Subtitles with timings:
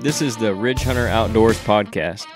[0.00, 2.26] This is the Ridge Hunter Outdoors podcast.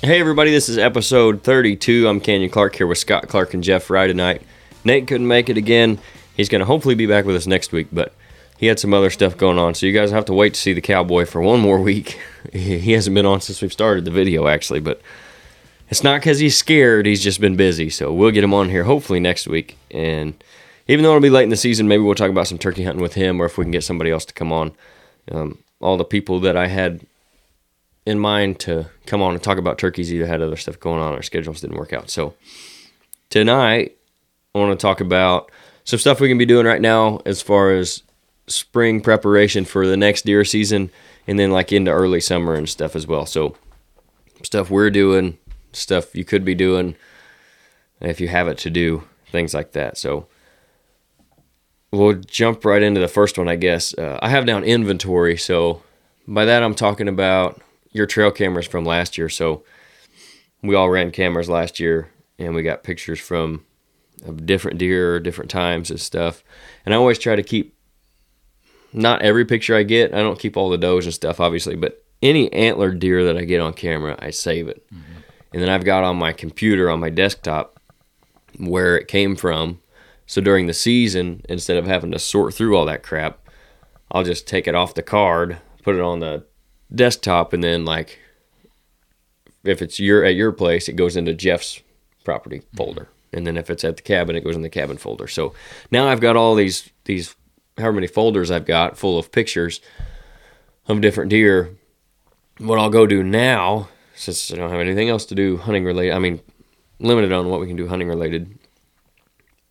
[0.00, 2.06] Hey everybody, this is episode 32.
[2.06, 4.42] I'm Canyon Clark here with Scott Clark and Jeff Rye tonight.
[4.84, 5.98] Nate couldn't make it again.
[6.36, 8.12] He's going to hopefully be back with us next week, but
[8.64, 9.74] he had some other stuff going on.
[9.74, 12.18] So you guys have to wait to see the cowboy for one more week.
[12.52, 15.00] He hasn't been on since we've started the video actually, but
[15.88, 17.06] it's not because he's scared.
[17.06, 17.88] He's just been busy.
[17.88, 19.78] So we'll get him on here hopefully next week.
[19.90, 20.34] And
[20.86, 23.02] even though it'll be late in the season, maybe we'll talk about some turkey hunting
[23.02, 24.72] with him, or if we can get somebody else to come on.
[25.32, 27.06] Um, all the people that I had
[28.04, 31.14] in mind to come on and talk about turkeys either had other stuff going on,
[31.14, 32.10] our schedules didn't work out.
[32.10, 32.34] So
[33.30, 33.96] tonight,
[34.54, 35.50] I want to talk about
[35.84, 38.02] some stuff we can be doing right now as far as
[38.46, 40.90] spring preparation for the next deer season
[41.26, 43.26] and then like into early summer and stuff as well.
[43.26, 43.56] So
[44.42, 45.38] stuff we're doing,
[45.72, 46.96] stuff you could be doing
[48.00, 49.96] if you have it to do, things like that.
[49.96, 50.26] So
[51.90, 53.96] we'll jump right into the first one, I guess.
[53.96, 55.36] Uh, I have down inventory.
[55.36, 55.82] So
[56.26, 57.60] by that, I'm talking about
[57.92, 59.28] your trail cameras from last year.
[59.28, 59.64] So
[60.62, 63.64] we all ran cameras last year and we got pictures from
[64.44, 66.42] different deer, different times and stuff.
[66.84, 67.73] And I always try to keep
[68.94, 70.14] not every picture I get.
[70.14, 73.44] I don't keep all the does and stuff, obviously, but any antler deer that I
[73.44, 74.86] get on camera, I save it.
[74.86, 75.12] Mm-hmm.
[75.52, 77.78] And then I've got on my computer on my desktop
[78.58, 79.80] where it came from.
[80.26, 83.38] So during the season, instead of having to sort through all that crap,
[84.10, 86.44] I'll just take it off the card, put it on the
[86.94, 88.18] desktop, and then like
[89.64, 91.80] if it's your at your place, it goes into Jeff's
[92.24, 95.26] property folder, and then if it's at the cabin, it goes in the cabin folder.
[95.26, 95.52] So
[95.90, 97.34] now I've got all these these
[97.78, 99.80] however many folders I've got full of pictures
[100.86, 101.76] of different deer.
[102.58, 106.14] What I'll go do now, since I don't have anything else to do hunting related,
[106.14, 106.40] I mean,
[107.00, 108.58] limited on what we can do hunting related,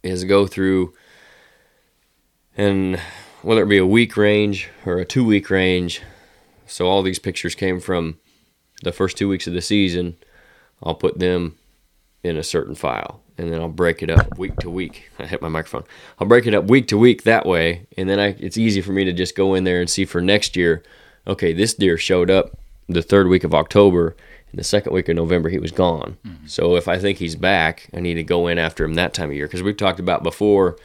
[0.01, 0.93] is go through
[2.57, 2.99] and
[3.41, 6.01] whether it be a week range or a two week range.
[6.67, 8.19] So all these pictures came from
[8.83, 10.17] the first two weeks of the season.
[10.81, 11.57] I'll put them
[12.21, 15.09] in a certain file and then I'll break it up week to week.
[15.19, 15.83] I hit my microphone.
[16.19, 18.91] I'll break it up week to week that way, and then I, it's easy for
[18.91, 20.83] me to just go in there and see for next year.
[21.25, 22.57] Okay, this deer showed up
[22.87, 24.15] the third week of October,
[24.51, 26.17] and the second week of November he was gone.
[26.25, 26.47] Mm-hmm.
[26.47, 29.29] So if I think he's back, I need to go in after him that time
[29.29, 30.77] of year because we've talked about before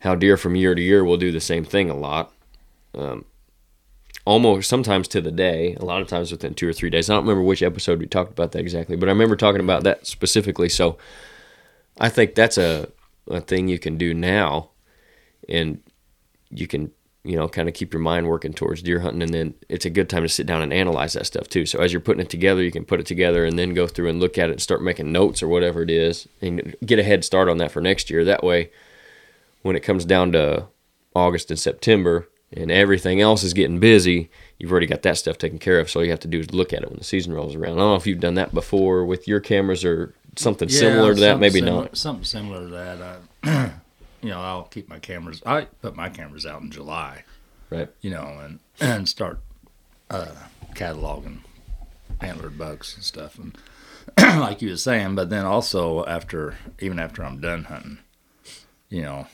[0.00, 2.32] how deer from year to year will do the same thing a lot.
[2.94, 3.24] Um,
[4.24, 7.08] almost sometimes to the day, a lot of times within two or three days.
[7.08, 9.84] I don't remember which episode we talked about that exactly, but I remember talking about
[9.84, 10.68] that specifically.
[10.68, 10.98] So
[12.00, 12.88] I think that's a,
[13.28, 14.70] a thing you can do now,
[15.48, 15.82] and
[16.50, 16.92] you can
[17.24, 19.90] you know kind of keep your mind working towards deer hunting, and then it's a
[19.90, 21.66] good time to sit down and analyze that stuff too.
[21.66, 24.08] So as you're putting it together, you can put it together and then go through
[24.08, 27.04] and look at it and start making notes or whatever it is, and get a
[27.04, 28.24] head start on that for next year.
[28.24, 28.70] That way,
[29.62, 30.66] when it comes down to
[31.14, 35.58] August and September and everything else is getting busy, you've already got that stuff taken
[35.58, 35.90] care of.
[35.90, 37.72] So all you have to do is look at it when the season rolls around.
[37.72, 41.14] I don't know if you've done that before with your cameras or something yeah, similar
[41.14, 41.96] to that, maybe similar, not.
[41.96, 43.20] Something similar to that.
[43.42, 43.72] I,
[44.22, 45.42] you know, I'll keep my cameras.
[45.44, 47.24] I put my cameras out in July,
[47.70, 47.88] right?
[48.00, 49.40] You know, and and start
[50.10, 50.34] uh,
[50.74, 51.40] cataloging
[52.20, 53.56] antlered bucks and stuff, and
[54.40, 55.14] like you were saying.
[55.14, 57.98] But then also after, even after I'm done hunting,
[58.88, 59.26] you know,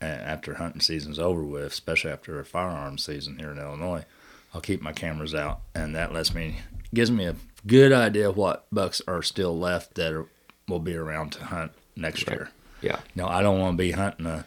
[0.00, 4.04] after hunting season's over with, especially after a firearm season here in Illinois,
[4.52, 6.58] I'll keep my cameras out, and that lets me
[6.92, 10.26] gives me a good idea what bucks are still left that are,
[10.68, 12.36] will be around to hunt next right.
[12.36, 12.50] year.
[12.80, 13.00] Yeah.
[13.14, 14.46] No, I don't want to be hunting a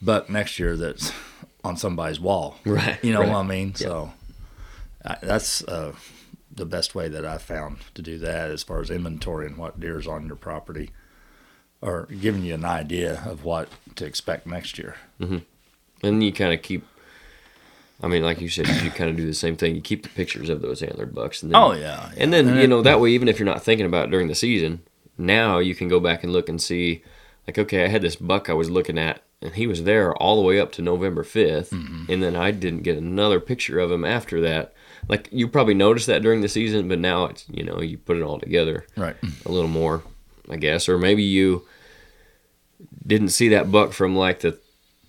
[0.00, 1.12] buck next year that's
[1.64, 2.56] on somebody's wall.
[2.64, 3.02] Right.
[3.02, 3.28] You know right.
[3.28, 3.68] what I mean?
[3.70, 3.86] Yeah.
[3.86, 4.12] So
[5.04, 5.92] I, that's uh,
[6.50, 10.06] the best way that I found to do that as far as inventorying what deer's
[10.06, 10.90] on your property
[11.80, 14.96] or giving you an idea of what to expect next year.
[15.20, 15.38] Mm-hmm.
[16.02, 16.84] And you kind of keep
[18.00, 19.74] I mean, like you said, you kind of do the same thing.
[19.74, 21.42] You keep the pictures of those antlered bucks.
[21.42, 22.22] And then, oh yeah, yeah.
[22.22, 24.36] And then you know that way, even if you're not thinking about it during the
[24.36, 24.82] season,
[25.18, 27.02] now you can go back and look and see,
[27.46, 30.36] like, okay, I had this buck I was looking at, and he was there all
[30.36, 32.10] the way up to November 5th, mm-hmm.
[32.10, 34.72] and then I didn't get another picture of him after that.
[35.08, 38.16] Like you probably noticed that during the season, but now it's you know you put
[38.16, 39.16] it all together, right?
[39.46, 40.02] A little more,
[40.50, 41.66] I guess, or maybe you
[43.06, 44.58] didn't see that buck from like the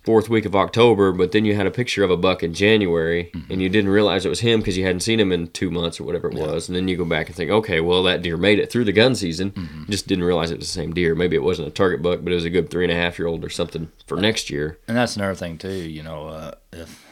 [0.02, 3.30] fourth week of October, but then you had a picture of a buck in January
[3.34, 3.52] mm-hmm.
[3.52, 6.00] and you didn't realize it was him because you hadn't seen him in two months
[6.00, 6.46] or whatever it yeah.
[6.46, 6.68] was.
[6.68, 8.92] And then you go back and think, okay, well, that deer made it through the
[8.92, 9.50] gun season.
[9.50, 9.90] Mm-hmm.
[9.90, 11.14] Just didn't realize it was the same deer.
[11.14, 13.18] Maybe it wasn't a target buck, but it was a good three and a half
[13.18, 14.78] year old or something for next year.
[14.88, 15.70] And that's another thing, too.
[15.70, 17.06] You know, uh, if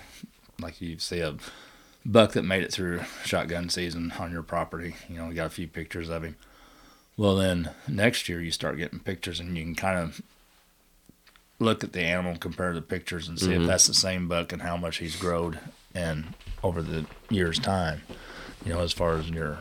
[0.61, 1.37] like you see a
[2.05, 4.97] buck that made it through shotgun season on your property.
[5.09, 6.37] You know, you got a few pictures of him.
[7.17, 10.23] Well, then next year you start getting pictures, and you can kind of
[11.59, 13.63] look at the animal, compare the pictures, and see Mhm.
[13.63, 15.59] if that's the same buck and how much he's growed
[15.95, 18.03] and over the year's time.
[18.65, 19.59] You know, as far as your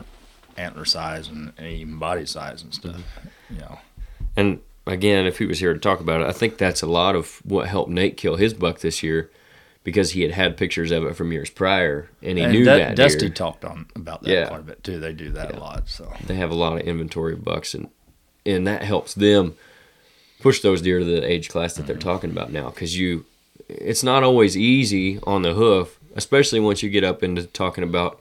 [0.56, 3.00] antler size and, and even body size and stuff.
[3.50, 3.78] You know,
[4.36, 7.14] And again, if he was here to talk about it, I think that's a lot
[7.16, 9.30] of what helped Nate kill his buck this year
[9.84, 12.70] because he had had pictures of it from years prior and he and knew Du-
[12.76, 14.46] that Dusty talked on about that Yeah.
[14.48, 15.00] quite a bit too.
[15.00, 15.58] They do that Yeah.
[15.58, 15.88] a lot.
[15.88, 17.88] So They have a lot of inventory of bucks and
[18.46, 19.54] and that helps them
[20.48, 23.24] push those deer to the age class that they're talking about now because you
[23.68, 28.18] it's not always easy on the hoof, especially once you get up into talking about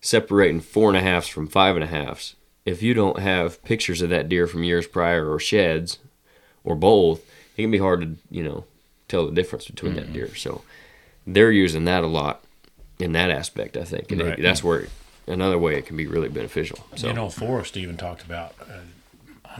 [0.00, 2.34] separating four and a halves from five and a halves.
[2.64, 5.98] If you don't have pictures of that deer from years prior or sheds
[6.64, 7.20] or both,
[7.56, 8.64] it can be hard to, you know,
[9.08, 10.34] tell the difference between that deer.
[10.34, 10.62] So
[11.26, 12.42] they're using that a lot
[12.98, 14.10] in that aspect, I think.
[14.10, 14.88] And it- that's where
[15.28, 16.80] another way it can be really beneficial.
[16.96, 18.80] So You know, Forrest even talked about uh,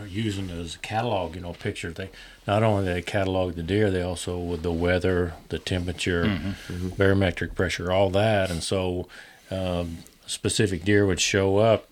[0.08, 1.34] using it as a catalog.
[1.34, 2.10] You know, picture they
[2.46, 6.88] not only they catalog the deer, they also with the weather, the temperature, Mm-hmm.
[6.90, 9.08] barometric pressure, all that, and so
[9.50, 11.88] um, specific deer would show up.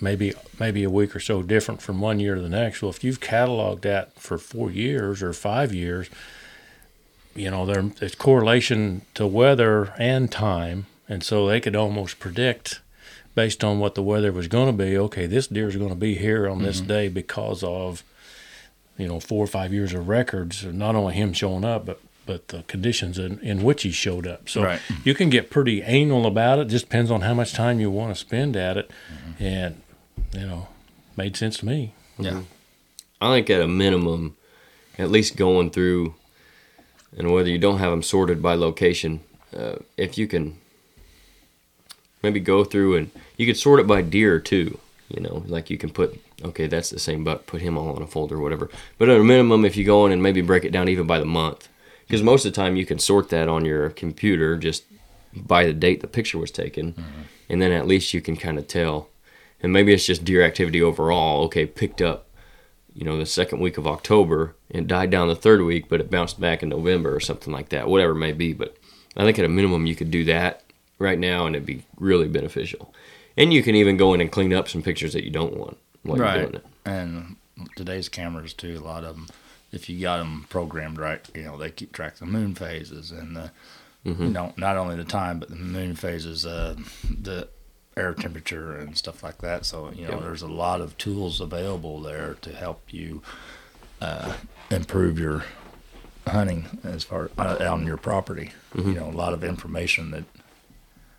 [0.00, 2.82] Maybe maybe a week or so different from one year to the next.
[2.82, 6.08] Well, if you've cataloged that for four years or five years,
[7.34, 12.80] you know there's correlation to weather and time, and so they could almost predict
[13.38, 14.98] based on what the weather was going to be.
[14.98, 16.88] Okay, this deer is going to be here on this mm-hmm.
[16.88, 18.02] day because of
[18.96, 20.64] you know four or five years of records.
[20.64, 24.48] Not only him showing up, but but the conditions in, in which he showed up.
[24.48, 24.80] So Right.
[25.04, 26.64] you can get pretty anal about it.
[26.66, 29.44] Just depends on how much time you want to spend at it, mm-hmm.
[29.44, 29.82] and
[30.32, 30.66] you know,
[31.16, 31.94] made sense to me.
[32.18, 32.42] yeah, mm-hmm.
[33.20, 34.36] I think at a minimum,
[34.98, 36.16] at least going through,
[37.16, 39.20] and whether you don't have them sorted by location,
[39.56, 40.58] uh, if you can
[42.22, 44.78] maybe go through and you could sort it by deer too.
[45.08, 48.02] You know, like you can put okay, that's the same buck, put him all in
[48.02, 48.70] a folder or whatever.
[48.96, 51.18] But at a minimum, if you go in and maybe break it down even by
[51.18, 51.68] the month,
[52.06, 54.84] because most of the time you can sort that on your computer just
[55.34, 57.22] by the date the picture was taken, mm-hmm.
[57.48, 59.08] and then at least you can kind of tell.
[59.60, 61.44] And maybe it's just deer activity overall.
[61.44, 62.28] Okay, picked up
[62.98, 66.10] you know, the second week of October and died down the third week, but it
[66.10, 68.52] bounced back in November or something like that, whatever it may be.
[68.52, 68.76] But
[69.16, 70.64] I think at a minimum you could do that
[70.98, 72.92] right now and it'd be really beneficial.
[73.36, 75.76] And you can even go in and clean up some pictures that you don't want
[76.02, 76.66] while you're doing it.
[76.84, 77.36] And
[77.76, 78.78] today's cameras too.
[78.78, 79.28] A lot of them,
[79.72, 83.10] if you got them programmed right, you know they keep track of the moon phases
[83.10, 83.50] and the,
[84.06, 84.22] Mm-hmm.
[84.22, 86.76] you know, not only the time but the moon phases, uh,
[87.20, 87.48] the
[87.96, 89.66] air temperature and stuff like that.
[89.66, 90.20] So you know, Yep.
[90.22, 93.22] there's a lot of tools available there to help you
[94.00, 94.34] uh,
[94.70, 95.44] improve your
[96.26, 98.52] hunting as far uh, on your property.
[98.74, 98.88] Mm-hmm.
[98.88, 100.24] You know, a lot of information that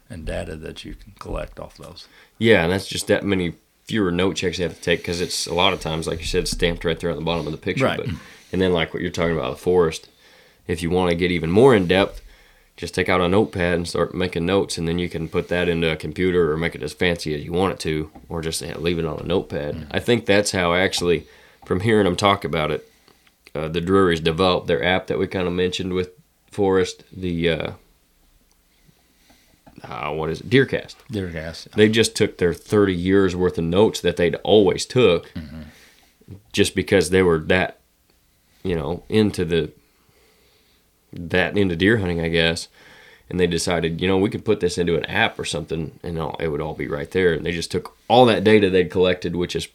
[0.10, 2.08] and data that you can collect off those.
[2.38, 3.54] Yeah, and that's just that many
[3.84, 6.26] fewer note checks you have to take because it's a lot of times, like you
[6.26, 7.86] said, stamped right there at the bottom of the picture.
[7.86, 7.98] Right.
[7.98, 8.10] But,
[8.52, 10.10] and then, like what you're talking about, the Forrest,
[10.68, 12.22] if you want to get even more in depth,
[12.78, 15.68] just take out a notepad and start making notes, and then you can put that
[15.68, 18.62] into a computer or make it as fancy as you want it to, or just
[18.62, 19.88] leave it on a notepad.
[19.92, 21.28] I think that's how actually,
[21.66, 22.90] from hearing them talk about it,
[23.54, 26.12] uh, the Drurys developed their app that we kind of mentioned with
[26.52, 27.72] Forrest, the uh,
[29.84, 30.96] uh, what is it, Deercast.
[31.10, 31.68] Deer gas.
[31.76, 35.32] they just took their 30 years worth of notes that they'd always took
[36.54, 37.80] just because they were that
[38.64, 39.72] you know into the
[41.14, 42.68] that into deer hunting i guess.
[43.30, 46.18] And they decided you know we could put this into an app or something and
[46.20, 47.34] all, it would all be right there.
[47.34, 49.68] And they just took all that data they'd collected which is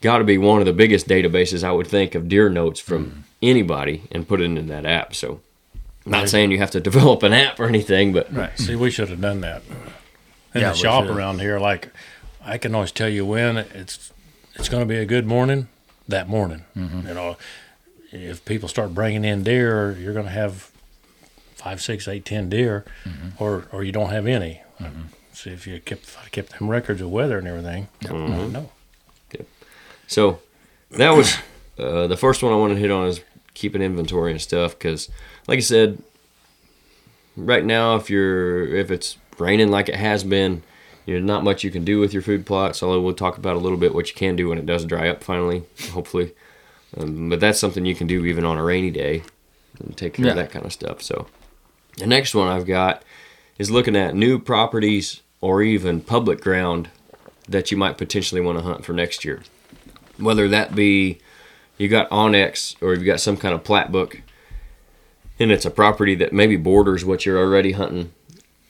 [0.00, 3.24] got to be one of the biggest databases i would think of deer notes from
[3.42, 5.14] anybody and put it into that app.
[5.14, 5.40] So
[6.10, 8.56] not saying you have to develop an app or anything but Right.
[8.58, 9.62] See, we should have done that
[10.54, 11.16] in Yeah, the shop should've.
[11.16, 11.58] around here.
[11.58, 11.88] Like,
[12.44, 14.12] I can always tell you when it's
[14.56, 15.68] it's going to be a good morning.
[16.08, 17.06] That morning, Mm-hmm.
[17.06, 17.36] you know,
[18.10, 20.72] if people start bringing in deer, you're going to have
[21.54, 23.42] five, six, eight, ten deer, Mm-hmm.
[23.42, 24.62] or or you don't have any.
[25.32, 28.70] See, if you kept if I kept them records of weather and everything, no.
[29.32, 29.46] Yep.
[30.08, 30.40] So
[30.90, 31.36] that was
[31.78, 33.20] uh, the first one I wanted to hit on is
[33.54, 35.08] keeping inventory and stuff because,
[35.46, 36.02] like I said,
[37.36, 40.62] right now if you're if it's raining like it has been,
[41.06, 42.82] you know, not much you can do with your food plots.
[42.82, 45.08] Although we'll talk about a little bit what you can do when it does dry
[45.08, 46.32] up finally, hopefully.
[46.96, 49.22] Um, but that's something you can do even on a rainy day
[49.78, 51.02] and take care of that kind of stuff.
[51.02, 51.26] So
[51.98, 53.02] the next one I've got
[53.58, 56.90] is looking at new properties or even public ground
[57.48, 59.42] that you might potentially want to hunt for next year
[60.20, 61.18] whether that be
[61.80, 64.20] you got onX or you've got some kind of plat book
[65.38, 68.12] and it's a property that maybe borders what you're already hunting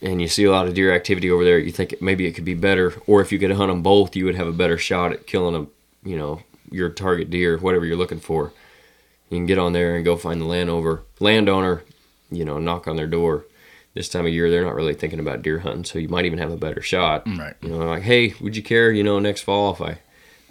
[0.00, 2.44] and you see a lot of deer activity over there, you think maybe it could
[2.44, 2.94] be better.
[3.08, 5.56] Or if you could hunt them both, you would have a better shot at killing
[5.56, 8.52] a, you know, your target deer, whatever you're looking for.
[9.28, 11.82] You can get on there and go find the land landowner, landowner,
[12.30, 13.44] you know, knock on their door.
[13.92, 16.38] This time of year, they're not really thinking about deer hunting, so you might even
[16.38, 17.26] have a better shot.
[17.26, 17.56] Mm, right.
[17.60, 19.98] You know, like, hey, would you care, you know, next fall if I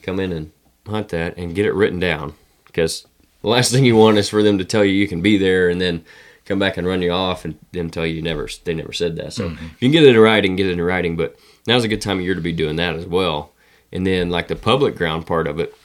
[0.01, 0.51] come in and
[0.85, 2.35] hunt that and get it written down?
[2.69, 3.07] Because
[3.41, 5.69] the last thing you want is for them to tell you you can be there
[5.69, 6.05] and then
[6.45, 9.15] come back and run you off and then tell you you never they never said
[9.17, 9.33] that.
[9.33, 9.65] So mm-hmm.
[9.65, 11.15] if you can get it in writing, get it in writing.
[11.15, 13.51] But now's a good time of year to be doing that as well.
[13.91, 15.75] And then like the public ground part of it,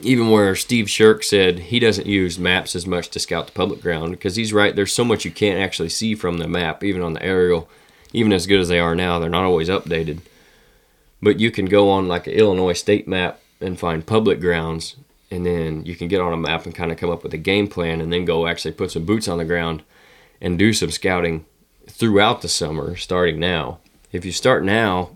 [0.00, 3.80] even where Steve Shirk said he doesn't use maps as much to scout the public
[3.80, 4.74] ground because he's right.
[4.74, 7.68] There's so much you can't actually see from the map, even on the aerial,
[8.12, 9.18] even as good as they are now.
[9.18, 10.20] They're not always updated.
[11.20, 14.96] But you can go on like an Illinois state map and find public grounds,
[15.32, 17.38] and then you can get on a map and kind of come up with a
[17.38, 19.82] game plan, and then go actually put some boots on the ground
[20.42, 21.46] and do some scouting
[21.88, 23.78] throughout the summer, starting now.
[24.12, 25.10] If you start now,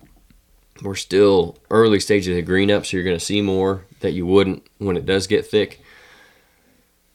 [0.83, 4.13] we're still early stages of the green up, so you're going to see more that
[4.13, 5.83] you wouldn't when it does get thick.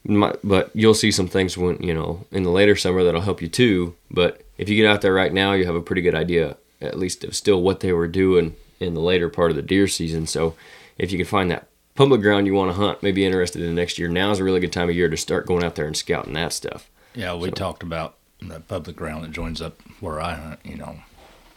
[0.04, 3.48] But you'll see some things when you know in the later summer that'll help you
[3.48, 3.96] too.
[4.12, 6.98] But if you get out there right now, you have a pretty good idea, at
[6.98, 10.26] least of still what they were doing in the later part of the deer season.
[10.26, 10.54] So
[10.98, 13.98] if you can find that public ground you want to hunt, maybe interested in next
[13.98, 15.96] year, now is a really good time of year to start going out there and
[15.96, 16.88] scouting that stuff.
[17.14, 20.60] Yeah, we talked about the public ground that joins up where I hunt.
[20.64, 20.96] You know,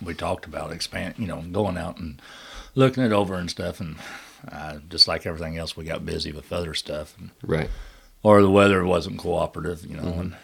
[0.02, 1.16] we talked about expand.
[1.18, 2.22] You know, going out and
[2.76, 3.80] looking it over and stuff.
[3.80, 3.96] And
[4.52, 7.70] uh, just like everything else, we got busy with other stuff, and, Right.
[8.22, 9.86] or the weather wasn't cooperative.
[9.86, 10.36] You know, and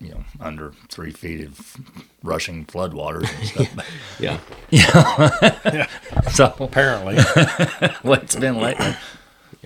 [0.00, 1.76] you know, under three feet of
[2.22, 4.18] rushing floodwaters and stuff.
[4.18, 4.38] Yeah.
[4.70, 5.86] yeah.
[6.30, 7.16] so Apparently,
[8.02, 8.94] what it's been lately.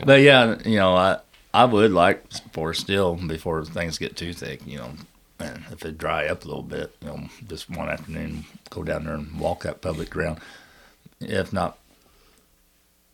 [0.05, 1.19] But yeah, you know, I
[1.53, 4.91] I would like for still before things get too thick, you know,
[5.41, 9.05] and if it dry up a little bit, you know, just one afternoon, go down
[9.05, 10.39] there and walk that public ground.
[11.21, 11.79] If not,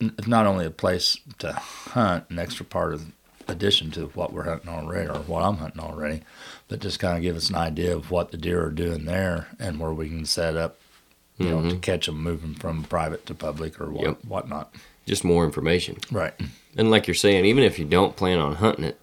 [0.00, 3.06] if not only a place to hunt, an extra part of
[3.48, 6.22] addition to what we're hunting already or what I'm hunting already,
[6.68, 9.48] but just kind of give us an idea of what the deer are doing there
[9.58, 10.78] and where we can set up,
[11.38, 11.78] you know, to mm-hmm.
[11.80, 14.24] catch them moving from private to public or what, Yep.
[14.26, 14.74] whatnot.
[15.06, 15.98] Just more information.
[16.10, 16.34] Right.
[16.76, 18.98] And like you're saying, even if you don't plan on hunting it,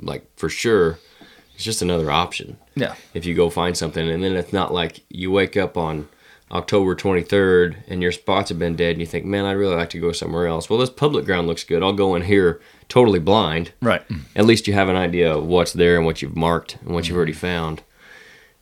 [0.00, 0.98] like for sure,
[1.54, 2.56] it's just another option.
[2.74, 2.94] Yeah.
[3.14, 6.08] If you go find something, and then it's not like you wake up on
[6.52, 9.90] October 23rd and your spots have been dead, and you think, man, I'd really like
[9.90, 10.68] to go somewhere else.
[10.68, 11.82] Well, this public ground looks good.
[11.82, 13.72] I'll go in here totally blind.
[13.80, 14.02] Right.
[14.34, 17.08] At least you have an idea of what's there and what you've marked and what
[17.08, 17.40] you've already mm-hmm.
[17.40, 17.82] found.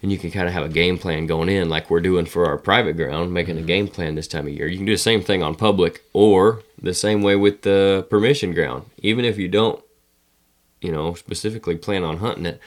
[0.02, 2.46] And you can kind of have a game plan going in, like we're doing for
[2.46, 3.66] our private ground, making a mm-hmm.
[3.66, 4.68] game plan this time of year.
[4.68, 8.52] You can do the same thing on public, or the same way with the permission
[8.52, 8.84] ground.
[8.98, 9.82] Even if you don't,
[10.80, 12.60] you know, specifically plan on hunting it,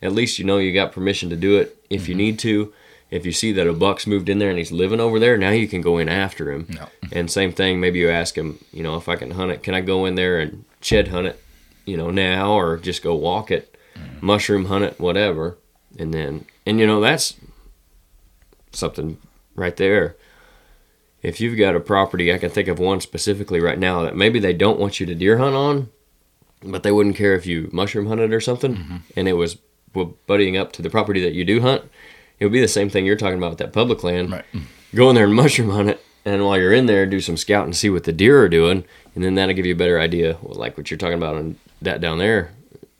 [0.00, 2.18] at least you know you got permission to do it if you mm-hmm.
[2.20, 2.72] need to.
[3.10, 5.50] If you see that a buck's moved in there and he's living over there, now
[5.50, 6.66] you can go in after him.
[6.68, 6.88] No.
[7.10, 9.74] And same thing, maybe you ask him, you know, if I can hunt it, can
[9.74, 11.42] I go in there and shed hunt it,
[11.86, 14.22] you know, now or just go walk it, mm.
[14.22, 15.56] mushroom hunt it, whatever.
[15.98, 17.34] And then, and you know, that's
[18.72, 19.16] something
[19.54, 20.16] right there.
[21.22, 24.38] If you've got a property, I can think of one specifically right now that maybe
[24.38, 25.88] they don't want you to deer hunt on,
[26.62, 28.96] but they wouldn't care if you mushroom hunted or something, mm-hmm.
[29.16, 29.56] and it was
[29.92, 31.82] bu- buddying up to the property that you do hunt.
[32.38, 34.32] It would be the same thing you're talking about with that public land.
[34.32, 34.44] Right.
[34.94, 37.64] Go in there and mushroom hunt it, and while you're in there, do some scout
[37.64, 40.38] and see what the deer are doing, and then that'll give you a better idea,
[40.42, 42.52] well, like what you're talking about on that down there,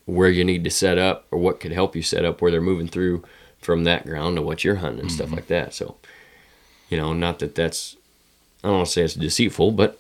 [0.07, 2.61] where you need to set up or what could help you set up where they're
[2.61, 3.23] moving through
[3.61, 5.37] from that ground to what you're hunting and stuff mm-hmm.
[5.37, 5.75] like that.
[5.75, 5.97] So,
[6.89, 7.97] you know, not that that's,
[8.65, 9.97] I don't want to say it's deceitful, but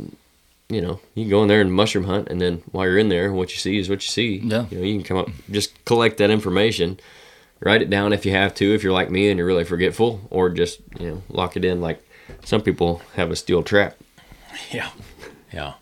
[0.69, 3.09] you know, you can go in there and mushroom hunt, and then while you're in
[3.09, 4.37] there, what you see is what you see.
[4.39, 4.67] Yeah.
[4.71, 7.01] You know, you can come up, just collect that information,
[7.61, 10.21] write it down if you have to, if you're like me and you're really forgetful,
[10.31, 12.03] or just you know, lock it in like
[12.45, 13.97] some people have a steel trap.
[14.71, 14.91] yeah,
[15.53, 15.75] yeah,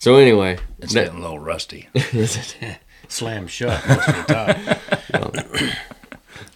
[0.00, 1.88] So anyway, It's that- getting a little rusty.
[1.94, 5.72] is it slam shut most of the time.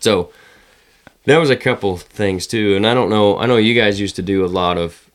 [0.00, 0.32] So
[1.24, 3.38] that was a couple things too, and I don't know.
[3.38, 5.10] I know you guys used to do a lot of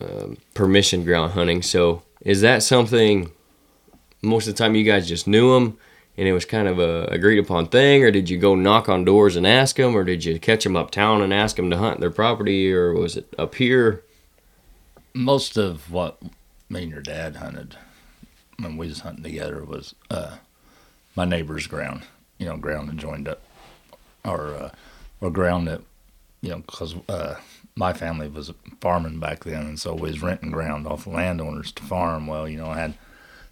[0.00, 1.62] um, permission ground hunting.
[1.62, 3.30] So is that something
[4.22, 5.78] most of the time you guys just knew them,
[6.16, 9.04] and it was kind of a agreed upon thing, or did you go knock on
[9.04, 12.00] doors and ask them, or did you catch them uptown and ask them to hunt
[12.00, 14.04] their property, or was it up here?
[15.14, 16.20] Most of what
[16.68, 17.76] me and your dad hunted
[18.58, 20.36] when we was hunting together was uh,
[21.16, 22.04] my neighbor's ground.
[22.38, 23.42] You know, ground that joined up,
[24.24, 24.70] or uh,
[25.20, 25.82] or ground that
[26.40, 27.36] you know, because uh,
[27.76, 31.82] my family was farming back then, and so we was renting ground off landowners to
[31.82, 32.26] farm.
[32.26, 32.94] Well, you know, I had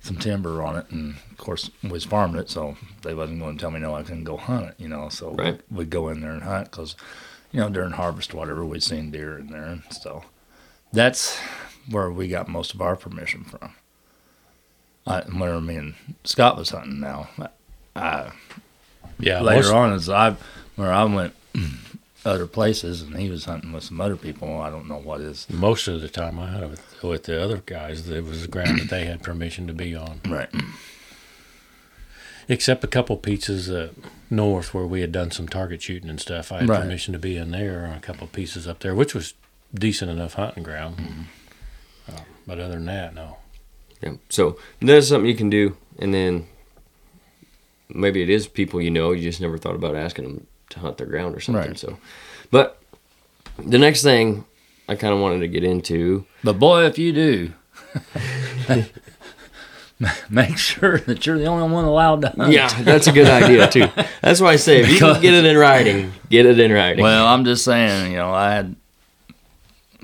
[0.01, 3.57] some timber on it, and of course, we was farming it, so they wasn't going
[3.57, 4.75] to tell me no, I couldn't go hunt it.
[4.79, 5.61] You know, so Right.
[5.71, 6.97] we'd go in there and hunt because
[7.53, 9.65] you know, during harvest, whatever, we'd seen deer in there.
[9.65, 10.25] And so
[10.93, 11.39] that's
[11.91, 13.73] where we got most of our permission from.
[15.07, 17.29] I, where me and Scott was hunting now.
[17.97, 18.31] I,
[19.19, 20.37] Yeah, later most- on, as I
[20.77, 21.35] where I went
[22.25, 25.47] other places and he was hunting with some other people, I don't know what is.
[25.51, 28.79] Most of the time I hunted with, with the other guys, it was the ground
[28.81, 30.21] that they had permission to be on.
[30.29, 30.49] right.
[32.49, 33.91] Except a couple pieces uh,
[34.29, 36.51] north where we had done some target shooting and stuff.
[36.51, 36.81] I had Right.
[36.81, 39.35] permission to be in there on a couple pieces up there, which was
[39.73, 40.97] decent enough hunting ground.
[40.97, 41.23] Mm-hmm.
[42.13, 43.37] Uh, but other than that, no.
[44.03, 44.15] Yeah.
[44.31, 46.47] So that's something you can do, and then
[47.89, 49.13] maybe it is people you know.
[49.13, 51.69] You just never thought about asking them to hunt their ground or something.
[51.69, 51.79] Right.
[51.79, 51.99] So,
[52.51, 52.81] but
[53.59, 54.45] the next thing
[54.89, 56.27] I kind of wanted to get into.
[56.43, 57.53] But boy, if you do,
[60.31, 62.53] make sure that you're the only one allowed to hunt.
[62.53, 63.87] Yeah, that's a good idea too.
[64.21, 67.03] That's why I say if you can get it in writing, get it in writing.
[67.03, 68.77] Well, I'm just saying, you know, I had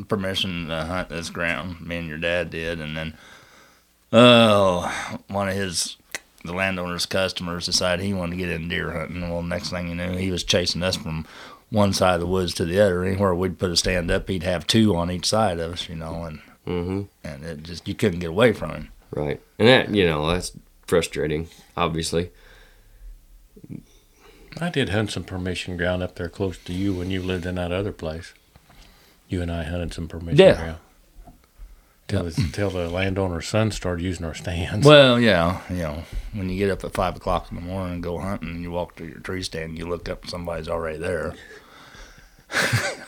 [0.09, 1.81] permission to hunt this ground.
[1.81, 3.17] Me and your dad did, and then,
[4.13, 5.97] oh, one of his
[6.47, 9.29] the landowner's customers decided he wanted to get in deer hunting.
[9.29, 11.27] Well, next thing you knew, he was chasing us from
[11.71, 13.05] one side of the woods to the other.
[13.05, 15.97] Anywhere we'd put a stand up, he'd have two on each side of us, you
[15.97, 18.89] know, and hmm and it just you couldn't get away from him.
[19.11, 20.53] Right, and that you know that's
[20.87, 21.49] frustrating.
[21.77, 22.31] Obviously,
[24.61, 27.57] I did hunt some permission ground up there close to you when you lived in
[27.57, 28.33] that other place.
[29.29, 30.55] You and I hunted some permission Yeah.
[30.55, 30.79] ground.
[32.09, 34.87] Till, the, till the landowner's son started using our stands.
[34.87, 36.03] Well, yeah, you know,
[36.35, 38.71] when you get up at five o'clock in the morning and go hunting, and you
[38.71, 41.35] walk to your tree stand, you look up, and somebody's already there.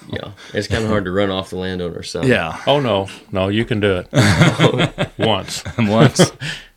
[0.09, 2.27] yeah, it's kind of hard to run off the landowner's son.
[2.27, 5.63] Yeah, Oh no, no, you can do it once.
[5.79, 6.33] once,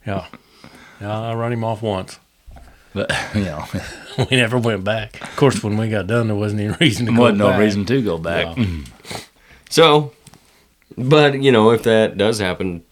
[0.06, 0.28] Yeah,
[1.02, 2.20] yeah, I run him off once.
[2.94, 3.66] but you know,
[4.30, 5.20] We never went back.
[5.24, 7.48] Of course, when we got done, there wasn't any reason to there go wasn't no
[7.50, 7.60] back.
[7.60, 8.46] reason to go back.
[8.58, 8.64] No.
[8.64, 9.18] Mm-hmm.
[9.72, 10.14] So,
[10.98, 12.84] but you know, if that does happen,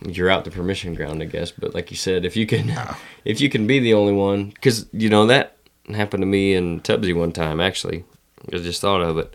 [0.00, 1.50] you're out the permission ground, I guess.
[1.50, 2.72] But like you said, if you can,
[3.24, 5.56] if you can be the only one, because you know that
[5.88, 7.60] happened to me and Tubbsy one time.
[7.60, 8.04] Actually,
[8.52, 9.34] I just thought of it.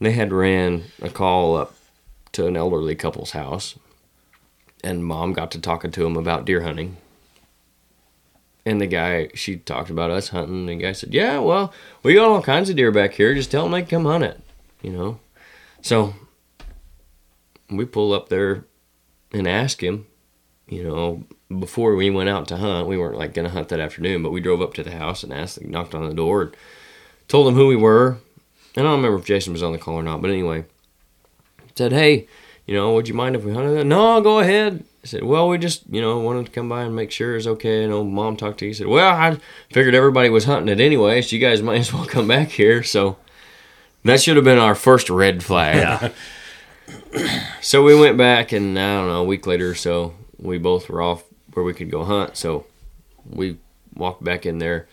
[0.00, 1.74] They had ran a call up
[2.32, 3.78] to an elderly couple's house,
[4.82, 6.96] and mom got to talking to him about deer hunting.
[8.64, 10.60] And the guy, she talked about us hunting.
[10.60, 13.34] And the guy said, "Yeah, well, we got all kinds of deer back here.
[13.34, 14.40] Just tell them they can come hunt it."
[14.82, 15.18] you know.
[15.80, 16.14] So
[17.76, 18.64] we pull up there
[19.32, 20.06] and ask him,
[20.68, 21.24] you know,
[21.58, 22.88] before we went out to hunt.
[22.88, 25.32] We weren't like gonna hunt that afternoon, but we drove up to the house and
[25.32, 26.56] asked, knocked on the door, and
[27.28, 28.18] told him who we were.
[28.74, 30.64] And I don't remember if Jason was on the call or not, but anyway,
[31.74, 32.26] said, hey,
[32.66, 33.84] you know, would you mind if we hunted that?
[33.84, 34.84] No, go ahead.
[35.02, 37.46] I said, well, we just, you know, wanted to come by and make sure it's
[37.46, 37.82] okay.
[37.82, 38.70] You know, mom talked to you.
[38.70, 39.36] He said, well, I
[39.70, 42.82] figured everybody was hunting it anyway, so you guys might as well come back here.
[42.82, 43.16] So
[44.04, 46.12] that should have been our first red flag.
[47.60, 50.88] so we went back, and I don't know, a week later or so, we both
[50.88, 52.36] were off where we could go hunt.
[52.36, 52.66] So
[53.28, 53.58] we
[53.94, 54.88] walked back in there,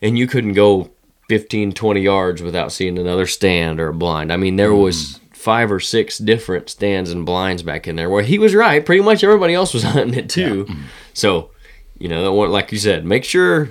[0.00, 0.90] and you couldn't go
[1.28, 4.32] 15, 20 yards without seeing another stand or a blind.
[4.32, 4.82] I mean, there mm.
[4.82, 8.84] was five or six different stands and blinds back in there where he was right.
[8.84, 10.64] Pretty much everybody else was hunting it too.
[10.64, 10.82] Mm-hmm.
[11.14, 11.50] So,
[11.98, 13.70] you know, like you said, make sure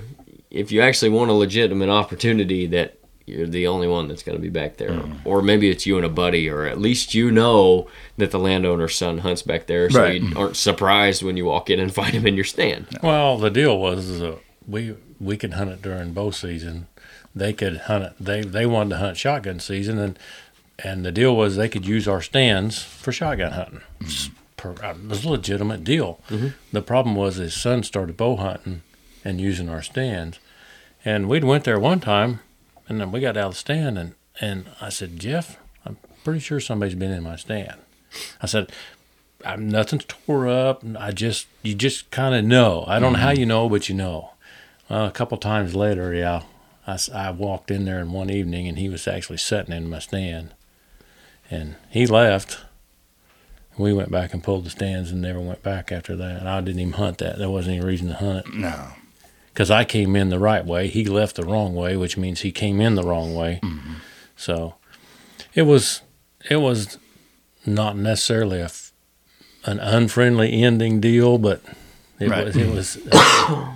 [0.50, 2.97] if you actually want a legitimate opportunity that
[3.28, 5.00] you're the only one that's going to be back there.
[5.24, 8.94] Or maybe it's you and a buddy, or at least you know that the landowner's
[8.96, 10.20] son hunts back there so Right.
[10.22, 12.86] you aren't surprised when you walk in and find him in your stand.
[13.02, 14.36] Well, the deal was uh,
[14.66, 16.86] we we could hunt it during bow season.
[17.34, 18.12] They could hunt it.
[18.18, 20.18] They they wanted to hunt shotgun season, and
[20.82, 23.80] and the deal was they could use our stands for shotgun hunting.
[24.00, 26.20] It's per- uh, It was a legitimate deal.
[26.72, 28.82] The problem was his son started bow hunting
[29.24, 30.38] and using our stands,
[31.04, 32.40] and we'd went there one time,
[32.88, 36.40] and then we got out of the stand, and and I said, Jeff, I'm pretty
[36.40, 37.76] sure somebody's been in my stand.
[38.40, 38.70] I said,
[39.44, 40.82] I'm nothing's tore up.
[40.98, 42.84] I just you just kind of know.
[42.86, 43.40] I don't know how mm-hmm.
[43.40, 44.30] you know, but you know.
[44.88, 46.42] Well, a couple times later, yeah,
[46.86, 49.98] I, I walked in there in one evening and he was actually sitting in my
[49.98, 50.54] stand,
[51.50, 52.58] and he left.
[53.76, 56.40] We went back and pulled the stands and never went back after that.
[56.40, 57.38] And I didn't even hunt that.
[57.38, 58.88] There wasn't any reason to hunt No,
[59.58, 60.86] because I came in the right way.
[60.86, 63.58] He left the wrong way, which means he came in the wrong way.
[63.60, 63.94] Mm-hmm.
[64.36, 64.76] So
[65.52, 66.02] it was
[66.48, 66.96] it was
[67.66, 68.70] not necessarily a
[69.64, 71.60] an unfriendly ending deal, but
[72.20, 72.44] it Right.
[72.44, 72.96] was it was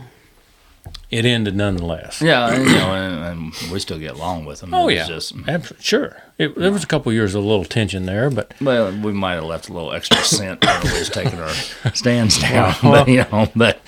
[1.10, 2.22] it ended nonetheless.
[2.22, 4.72] yeah, and, you know, and, and we still get along with them.
[4.72, 5.34] Oh It yeah, just
[5.80, 6.22] sure.
[6.38, 9.34] It, there was a couple years of a little tension there, but well, we might
[9.34, 11.52] have left a little extra scent when we was taking our
[11.92, 13.80] stands down, but you know, but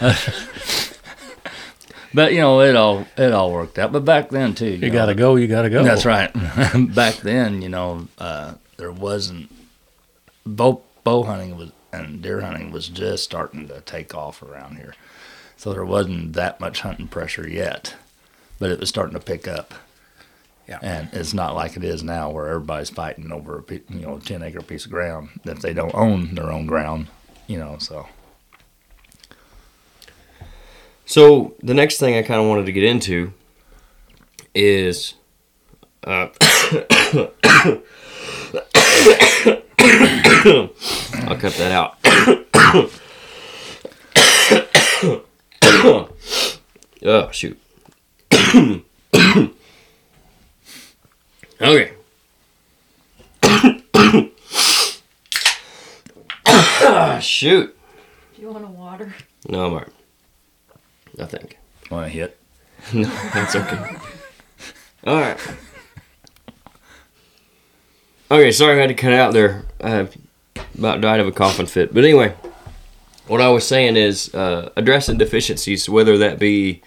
[2.14, 3.92] but you know, it all it all worked out.
[3.92, 5.36] But back then too, You got to go.
[5.36, 5.82] You got to go.
[5.82, 6.32] That's right.
[6.94, 9.50] back then, you know, uh, there wasn't
[10.46, 14.94] bow bow hunting was and deer hunting was just starting to take off around here,
[15.56, 17.94] so there wasn't that much hunting pressure yet,
[18.58, 19.74] but it was starting to pick up.
[20.68, 20.78] Yeah.
[20.80, 24.42] And it's not like it is now, where everybody's fighting over a you know ten
[24.42, 27.08] acre piece of ground that they don't own their own ground,
[27.46, 27.76] you know.
[27.78, 28.06] So
[31.06, 33.32] So the next thing I kind of wanted to get into
[34.54, 35.14] is,
[36.04, 36.28] uh,
[41.26, 41.96] I'll cut that out.
[47.04, 47.58] oh shoot.
[51.60, 51.92] okay.
[56.46, 57.76] Ah, shoot.
[58.36, 59.14] Do you want a water?
[59.48, 59.88] No, I'm alright.
[61.18, 61.58] I think.
[61.90, 62.38] want to hit?
[62.92, 63.96] No, that's okay.
[65.06, 65.38] All right.
[68.30, 69.64] Okay, sorry I had to cut out there.
[69.82, 70.08] I
[70.76, 71.94] about died of a coughing fit.
[71.94, 72.34] But anyway,
[73.26, 76.82] what I was saying is uh, addressing deficiencies, whether that be,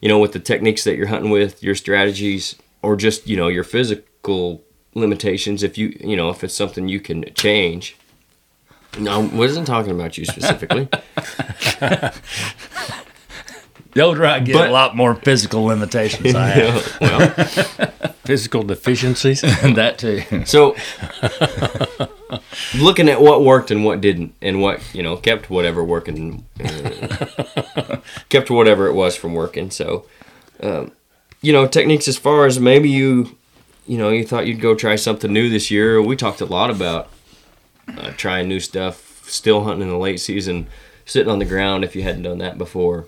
[0.00, 3.48] you know, with the techniques that you're hunting with, your strategies, or just, you know,
[3.48, 4.62] your physical
[4.94, 5.62] limitations.
[5.62, 7.96] If you, you know, if it's something you can change.
[8.98, 10.88] No, I wasn't talking about you specifically.
[13.94, 16.98] The older I get, But- a lot more physical limitations I have.
[17.00, 17.08] Yeah,
[17.78, 19.42] well, Physical deficiencies.
[19.62, 20.22] And that too.
[20.46, 20.74] So,
[22.74, 27.98] looking at what worked and what didn't, and what you know kept whatever working, uh,
[28.28, 29.70] kept whatever it was from working.
[29.70, 30.06] So,
[30.60, 30.92] um,
[31.42, 33.36] you know, techniques as far as maybe you,
[33.86, 36.00] you know, you thought you'd go try something new this year.
[36.00, 37.10] We talked a lot about
[37.96, 40.66] uh, trying new stuff, still hunting in the late season,
[41.04, 43.06] sitting on the ground if you hadn't done that before.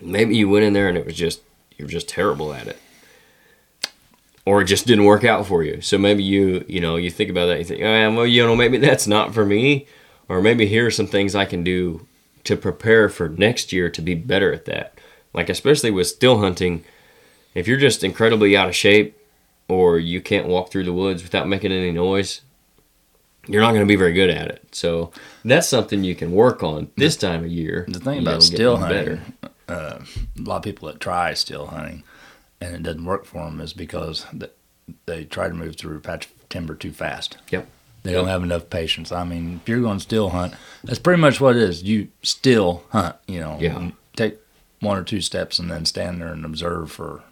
[0.00, 1.40] Maybe you went in there and it was just
[1.76, 2.78] you're just terrible at it
[4.48, 5.78] or it just didn't work out for you.
[5.82, 8.56] So maybe you, you know, you think about that, you think, oh, well, you know,
[8.56, 9.86] maybe that's not for me,
[10.26, 12.06] or maybe here are some things I can do
[12.44, 14.98] to prepare for next year to be better at that.
[15.34, 16.82] Like especially with still hunting,
[17.54, 19.18] if you're just incredibly out of shape,
[19.68, 22.40] or you can't walk through the woods without making any noise,
[23.46, 24.66] you're not going to be very good at it.
[24.74, 25.12] So
[25.44, 27.84] that's something you can work on this time of year.
[27.86, 29.20] The thing about still hunting,
[29.68, 29.98] uh,
[30.38, 32.02] a lot of people that try still hunting
[32.60, 34.50] and it doesn't work for them is because th-
[35.06, 37.36] they try to move through a patch of timber too fast.
[37.50, 37.66] Yep.
[38.04, 39.12] They don't have enough patience.
[39.12, 41.82] I mean, if you're going to still hunt, that's pretty much what it is.
[41.82, 43.58] You still hunt, you know.
[43.60, 43.90] Yeah.
[44.16, 44.38] Take
[44.80, 47.22] one or two steps and then stand there and observe for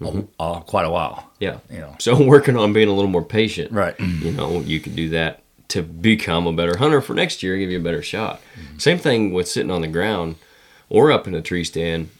[0.00, 1.58] a, uh, quite a while, Yeah.
[1.70, 1.96] you know.
[1.98, 3.72] So working on being a little more patient.
[3.72, 3.98] Right.
[4.00, 7.70] you know, you can do that to become a better hunter for next year, give
[7.70, 8.40] you a better shot.
[8.78, 10.36] Same thing with sitting on the ground
[10.88, 12.10] or up in a tree stand.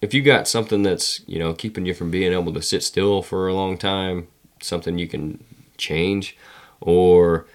[0.00, 3.22] If you got something that's, you know, keeping you from being able to sit still
[3.22, 4.28] for a long time,
[4.60, 5.42] something you can
[5.76, 6.36] change,
[6.80, 7.46] or,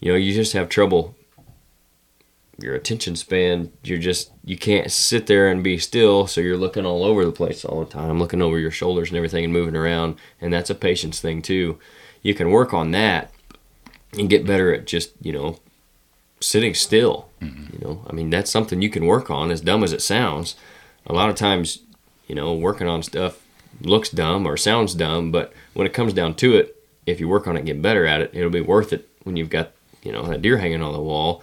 [0.00, 1.14] you know, you just have trouble
[2.58, 6.86] your attention span you're just you can't sit there and be still so you're looking
[6.86, 9.76] all over the place all the time looking over your shoulders and everything and moving
[9.76, 11.78] around and that's a patience thing too
[12.22, 13.32] you can work on that
[14.16, 15.58] and get better at just you know
[16.44, 17.72] sitting still mm-hmm.
[17.72, 20.56] you know i mean that's something you can work on as dumb as it sounds
[21.06, 21.80] a lot of times
[22.26, 23.40] you know working on stuff
[23.80, 26.76] looks dumb or sounds dumb but when it comes down to it
[27.06, 29.36] if you work on it and get better at it it'll be worth it when
[29.36, 31.42] you've got you know that deer hanging on the wall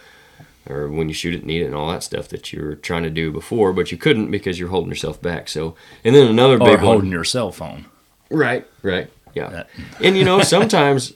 [0.69, 2.75] or when you shoot it and eat it and all that stuff that you were
[2.75, 5.49] trying to do before, but you couldn't because you're holding yourself back.
[5.49, 7.85] So, and then another big Or big holding one, your cell phone.
[8.29, 9.49] right, right, yeah.
[9.49, 9.69] That-
[10.01, 11.13] And you know, sometimes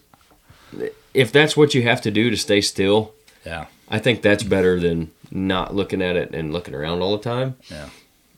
[1.14, 3.14] if that's what you have to do to stay still,
[3.46, 3.68] Yeah.
[3.90, 7.56] I think that's better than not looking at it and looking around all the time.
[7.70, 7.90] Yeah.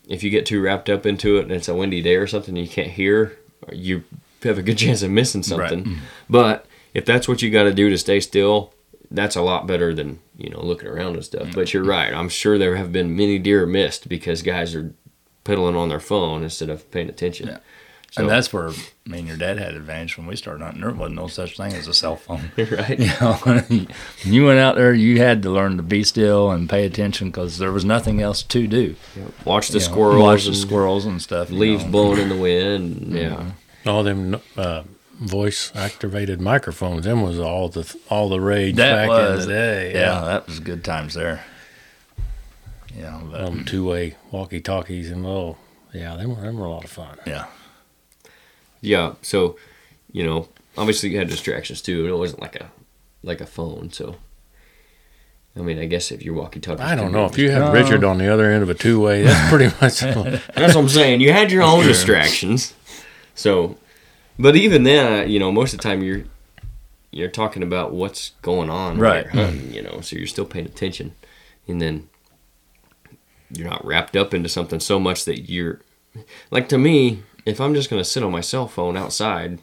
[0.08, 2.56] If you get too wrapped up into it and it's a windy day or something,
[2.56, 3.38] you can't hear,
[3.72, 4.04] you
[4.44, 5.84] have a good chance of missing something.
[5.84, 6.00] Mm-hmm.
[6.30, 8.74] But if that's what you got to do to stay still,
[9.10, 11.54] that's a lot better than you know looking around and stuff.
[11.54, 12.14] But you're right.
[12.14, 14.94] I'm sure there have been many deer missed because guys are
[15.44, 17.48] piddling on their phone instead of paying attention.
[17.48, 17.60] Yeah.
[18.12, 18.70] So, and that's where
[19.06, 20.82] me and your dad had advantage when we started hunting.
[20.82, 22.52] There wasn't no such thing as a cell phone.
[22.58, 22.98] right.
[23.00, 23.88] You know, when
[24.24, 27.58] you went out there, you had to learn to be still and pay attention because
[27.58, 28.96] there was nothing else to do.
[29.46, 31.50] Watch the You know, squirrels, watch the squirrels and stuff.
[31.50, 31.92] leaves know.
[31.92, 33.14] blowing in the wind.
[33.14, 33.52] Yeah.
[33.86, 34.84] All them uh,
[35.20, 37.04] voice activated microphones.
[37.06, 39.94] Them was all the all the rage That back was in the day.
[39.94, 41.44] Yeah, that was good times there.
[42.98, 45.58] Yeah, but, Um, two way walkie talkies and little.
[45.94, 47.18] Yeah, them were them were a lot of fun.
[47.26, 47.46] yeah,
[48.82, 49.58] Yeah, so
[50.12, 52.08] you know, obviously you had distractions too.
[52.08, 52.72] It wasn't like a
[53.24, 54.16] like a phone, so
[55.56, 58.20] I mean, I guess if you're walkie-talkie, I don't know if you have Richard on
[58.20, 59.24] the other end of a two-way.
[59.24, 60.00] That's pretty much.
[60.56, 61.20] That's what I'm saying.
[61.22, 62.74] You had your own distractions.
[63.34, 63.78] So,
[64.38, 66.24] but even then, you know, most of the time you're
[67.12, 69.24] you're talking about what's going on, Right.
[69.26, 71.16] you're hunting, you know, so you're still paying attention,
[71.68, 72.08] and then
[73.52, 75.80] you're not wrapped up into something so much that you're
[76.52, 77.24] like to me.
[77.48, 79.60] If I'm just gonna sit on my cell phone outside,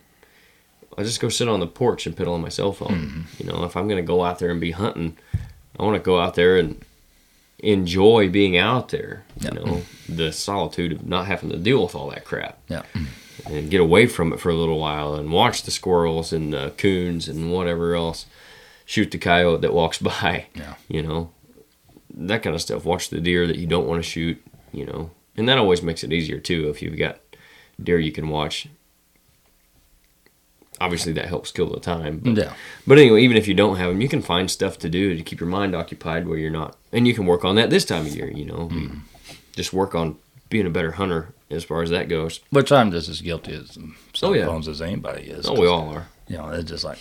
[0.96, 2.88] I just go sit on the porch and piddle on my cell phone.
[2.88, 3.20] Mm-hmm.
[3.38, 5.16] You know, if I'm gonna go out there and be hunting,
[5.78, 6.82] I want to go out there and
[7.58, 9.24] enjoy being out there.
[9.40, 12.82] You know, the solitude of not having to deal with all that crap Yeah.
[13.46, 16.72] and get away from it for a little while and watch the squirrels and the
[16.78, 18.26] coons and whatever else.
[18.86, 20.46] Shoot the coyote that walks by.
[20.54, 20.74] Yeah.
[20.88, 21.30] You know,
[22.14, 22.84] that kind of stuff.
[22.84, 24.40] Watch the deer that you don't want to shoot.
[24.72, 27.18] You know, and that always makes it easier too if you've got
[27.82, 28.68] deer you can watch.
[30.80, 32.18] Obviously, that helps kill the time.
[32.18, 32.52] But, Yeah.
[32.86, 35.22] but anyway, even if you don't have them, you can find stuff to do to
[35.22, 38.06] keep your mind occupied where you're not, and you can work on that this time
[38.06, 38.28] of year.
[38.30, 38.90] You know, You
[39.54, 40.16] just work on
[40.50, 42.40] being a better hunter as far as that goes.
[42.50, 43.78] Which I'm just as guilty as
[44.14, 44.46] cell Oh, yeah.
[44.46, 45.46] phones as anybody is.
[45.46, 46.08] Oh, we all are.
[46.26, 46.98] You know, it's just like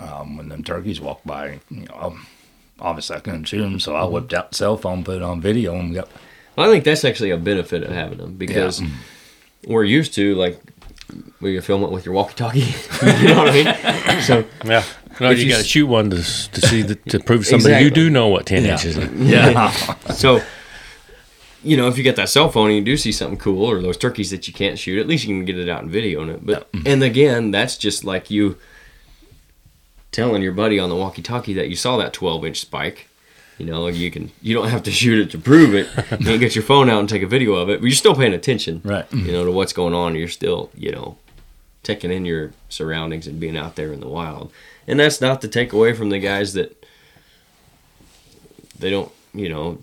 [0.00, 1.60] um, when them turkeys walk by.
[1.70, 2.16] You know,
[2.80, 4.12] obviously I couldn't shoot them, so I Mm-hmm.
[4.14, 6.08] whipped out the cell phone, put it on video, and got
[6.56, 8.82] I think that's actually a benefit of having them because
[9.66, 10.60] we're used to like
[11.40, 12.60] we can film it with your walkie-talkie.
[13.20, 14.20] you know what I mean?
[14.22, 14.84] So yeah.
[15.20, 17.50] No, you, you got to s- shoot one to, to see the, to prove to
[17.50, 18.72] somebody you do know what ten Yeah.
[18.72, 19.10] inches is.
[19.20, 19.70] yeah.
[20.12, 20.40] so
[21.64, 23.82] you know if you get that cell phone and you do see something cool or
[23.82, 26.22] those turkeys that you can't shoot, at least you can get it out in video
[26.22, 26.44] on it.
[26.46, 26.86] But mm-hmm.
[26.86, 28.56] and again, that's just like you
[30.12, 33.08] telling your buddy on the walkie-talkie that you saw that 12-inch spike.
[33.58, 35.88] You know, you can you don't have to shoot it to prove it.
[36.12, 38.14] You can get your phone out and take a video of it, but you're still
[38.14, 38.80] paying attention.
[38.84, 39.10] Right.
[39.12, 40.14] you know, to what's going on.
[40.14, 41.16] You're still, you know,
[41.82, 44.52] taking in your surroundings and being out there in the wild.
[44.86, 46.84] And that's not to take away from the guys that
[48.78, 49.78] they don't, you know,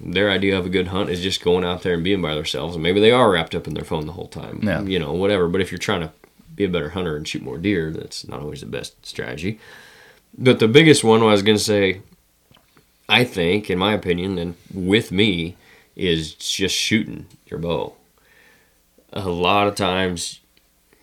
[0.00, 2.74] their idea of a good hunt is just going out there and being by themselves.
[2.74, 4.60] And maybe they are wrapped up in their phone the whole time.
[4.62, 4.82] Yeah.
[4.82, 5.48] You know, whatever.
[5.48, 6.12] But if you're trying to
[6.54, 9.58] be a better hunter and shoot more deer, that's not always the best strategy.
[10.36, 12.00] But the biggest one I was going to say,
[13.12, 15.56] I think, in my opinion, and with me,
[15.94, 17.92] is just shooting your bow.
[19.12, 20.40] A lot of times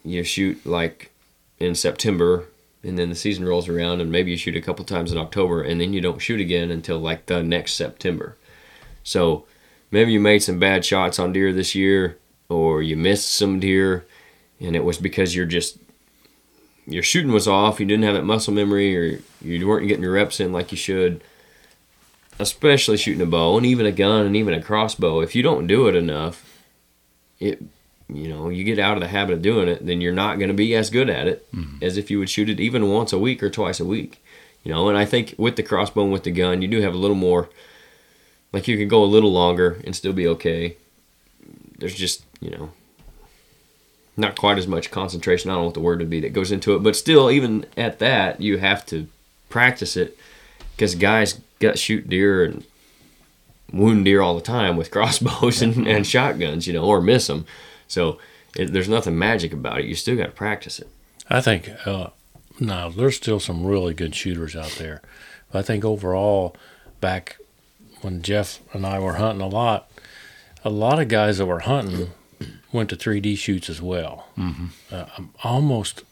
[0.04, 1.12] you shoot like
[1.60, 2.46] in September
[2.84, 5.62] and then the season rolls around and maybe you shoot a couple times in October
[5.62, 8.36] and then you don't shoot again until like the next September.
[9.04, 9.46] So
[9.92, 12.18] maybe you made some bad shots on deer this year
[12.48, 14.08] or you missed some deer
[14.60, 15.78] and it was because you're just
[16.88, 20.14] your shooting was off, you didn't have that muscle memory or you weren't getting your
[20.14, 21.22] reps in like you should
[22.40, 25.68] especially shooting a bow and even a gun and even a crossbow, if you don't
[25.68, 26.64] do it enough,
[27.40, 27.62] it
[28.12, 30.48] you know, you get out of the habit of doing it, then you're not going
[30.48, 31.84] to be as good at it mm-hmm.
[31.84, 34.24] as if you would shoot it even once a week or twice a week.
[34.64, 36.96] You know, and I think with the crossbow and with the gun, you do have
[36.96, 37.50] a little more
[38.52, 40.76] like you could go a little longer and still be okay.
[41.78, 42.72] There's just, you know,
[44.18, 46.52] not quite as much concentration, I don't know what the word would be that goes
[46.52, 49.08] into it, but still even at that, you have to
[49.50, 50.18] practice it
[50.76, 52.64] because guys gut shoot deer and
[53.72, 57.46] wound deer all the time with crossbows and, and shotguns, you know, or miss them.
[57.88, 58.20] So
[58.56, 59.86] it, there's nothing magic about it.
[59.86, 60.88] You still got to practice it.
[61.30, 62.10] I think uh,
[62.60, 65.02] no, there's still some really good shooters out there.
[65.52, 66.56] But I think overall,
[67.00, 67.38] back
[68.02, 69.90] when Jeff and I were hunting a lot,
[70.64, 72.12] a lot of guys that were hunting
[72.72, 74.28] went to 3D shoots as well.
[74.38, 74.68] Mm-hmm.
[74.92, 76.04] Uh, um, almost,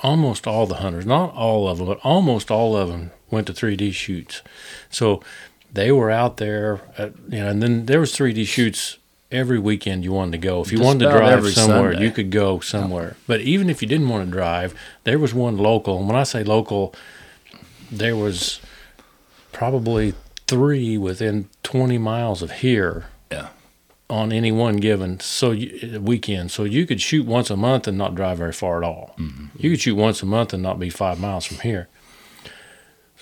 [0.00, 3.52] almost all the hunters, not all of them, but almost all of them went to
[3.52, 4.42] 3D shoots.
[4.90, 5.22] So
[5.72, 8.98] they were out there, at, you know, and then there was 3D shoots
[9.30, 10.62] every weekend you wanted to go.
[10.62, 12.04] If you Just wanted to drive somewhere, Sunday.
[12.06, 13.16] you could go somewhere.
[13.26, 15.98] But even if you didn't want to drive, there was one local.
[15.98, 16.94] And when I say local,
[17.90, 18.60] there was
[19.52, 20.14] probably
[20.46, 23.48] three within 20 miles of here Yeah.
[24.08, 26.50] on any one given so you, uh, weekend.
[26.50, 29.14] So you could shoot once a month and not drive very far at all.
[29.18, 29.46] Mm-hmm.
[29.58, 31.88] You could shoot once a month and not be five miles from here.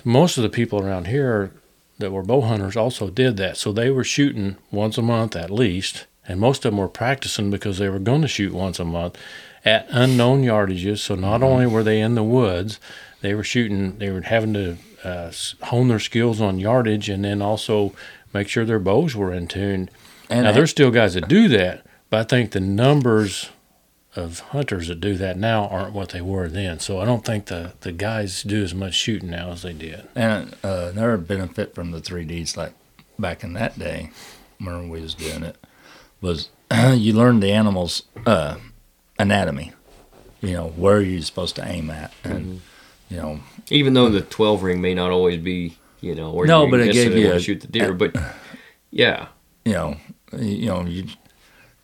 [0.04, 1.52] Most of the people around here
[1.98, 3.56] that were bow hunters also did that.
[3.56, 7.50] So they were shooting once a month at least, and most of them were practicing
[7.50, 9.16] because they were going to shoot once a month
[9.64, 10.98] at unknown yardages.
[10.98, 12.78] So not only were they in the woods,
[13.20, 13.98] they were shooting.
[13.98, 15.32] They were having to uh,
[15.62, 17.92] hone their skills on yardage, and then also
[18.32, 19.88] make sure their bows were in tune.
[20.28, 23.50] And now there's still guys that do that, but I think the numbers
[24.16, 26.78] of hunters that do that now aren't what they were then.
[26.80, 30.08] So I don't think the, the guys do as much shooting now as they did.
[30.14, 32.72] And uh, another benefit from the 3Ds, like
[33.18, 34.10] back in that day,
[34.58, 35.56] when we was doing it,
[36.20, 36.48] was
[36.94, 38.56] you learned the animal's uh,
[39.18, 39.72] anatomy.
[40.42, 42.60] You know where you're supposed to aim at, and
[43.08, 46.66] you know, Even though the 12 ring may not always be, you know, where No,
[46.66, 47.94] you but it gave you wanna a- shoot the deer.
[47.94, 48.14] But
[48.90, 49.28] yeah,
[49.64, 49.96] you know,
[50.38, 51.04] you know, you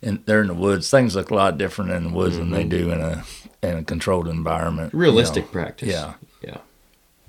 [0.03, 0.89] and they're in the woods.
[0.91, 3.23] Things look a lot different in the woods than they do in a
[3.61, 4.93] in a controlled environment.
[4.93, 5.03] you know.
[5.05, 5.89] realistic practice.
[5.89, 6.57] Yeah, yeah,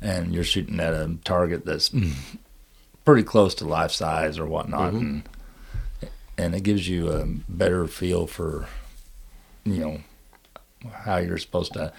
[0.03, 1.91] and you're shooting at a target that's
[3.05, 4.99] pretty close to life size or whatnot, Mhm.
[5.01, 5.23] and
[6.37, 8.67] and it gives you a better feel for,
[9.65, 10.01] you know,
[11.05, 11.93] how you're supposed to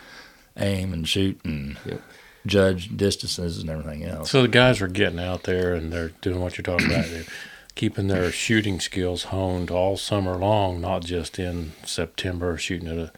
[0.57, 2.01] aim and shoot and Yep.
[2.45, 4.29] judge distances and everything else.
[4.29, 7.05] So the guys are getting out there and they're doing what you're talking about.
[7.05, 7.23] They're
[7.75, 13.11] keeping their shooting skills honed all summer long, not just in September shooting at a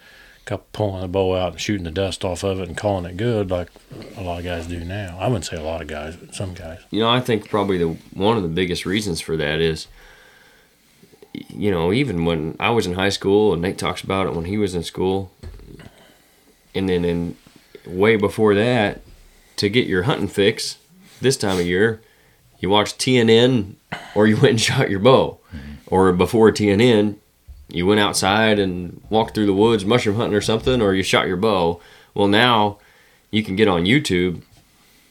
[0.46, 3.18] couple, pulling the bow out and shooting the dust off of it and calling it
[3.18, 3.70] good like
[4.16, 5.18] a lot of guys do now.
[5.20, 6.80] I wouldn't say a lot of guys, but some guys.
[6.90, 9.88] you know, I think probably the one of the biggest reasons for that is,
[11.34, 14.46] you know, even when I was in high school and Nate talks about it when
[14.46, 15.32] he was in school,
[16.74, 17.38] and then in
[17.86, 19.02] way before that,
[19.58, 20.78] to get your hunting fix
[21.22, 22.02] this time of year,
[22.60, 23.76] you watched TNN
[24.16, 25.74] or you went and shot your bow, mm-hmm.
[25.88, 27.18] or before TNN,
[27.70, 31.28] you went outside and walked through the woods mushroom hunting or something, or you shot
[31.28, 31.82] your bow.
[32.14, 32.80] Well, now
[33.32, 34.42] you can get on YouTube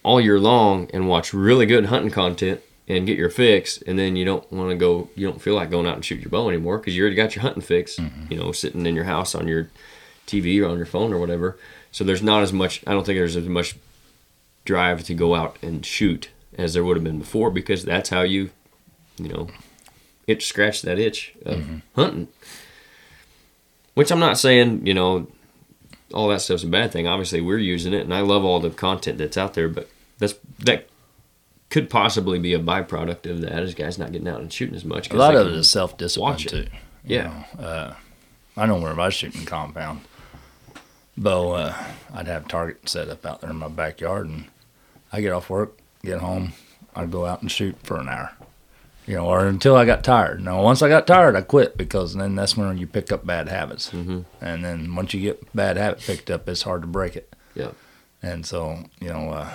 [0.02, 4.14] all year long and watch really good hunting content and get your fix and then
[4.14, 6.48] you don't want to go you don't feel like going out and shoot your bow
[6.48, 8.32] anymore because you already got your hunting fix mm-hmm.
[8.32, 9.68] you know sitting in your house on your
[10.26, 11.58] tv or on your phone or whatever.
[11.90, 13.76] So there's not as much i don't think there's as much
[14.64, 18.22] drive to go out and shoot as there would have been before because that's how
[18.22, 18.50] you
[19.18, 19.48] you know
[20.26, 22.28] itch scratch that itch of hunting
[23.94, 25.26] which i'm not saying you know
[26.14, 27.08] all that stuff's a bad thing.
[27.08, 29.68] Obviously, we're using it, and I love all the content that's out there.
[29.68, 30.88] But that's that
[31.68, 34.84] could possibly be a byproduct of that, is guys not getting out and shooting as
[34.84, 35.10] much.
[35.10, 36.58] A lot of it is self discipline too.
[37.04, 37.44] you Yeah.
[37.58, 37.64] know.
[37.64, 37.94] uh,
[38.56, 40.02] I know where I was shooting compound
[41.16, 41.74] bow, uh,
[42.14, 44.44] I'd have target set up out there in my backyard, and
[45.12, 46.52] I get off work, get home,
[46.94, 48.32] I'd go out and shoot for an hour.
[49.06, 50.42] You know, or until I got tired.
[50.42, 53.48] Now, once I got tired, I quit because then that's when you pick up bad
[53.48, 53.90] habits.
[53.90, 54.24] Mhm.
[54.40, 57.32] And then once you get bad habit picked up, it's hard to break it.
[57.54, 57.70] Yeah.
[58.20, 59.50] And so, you know, uh,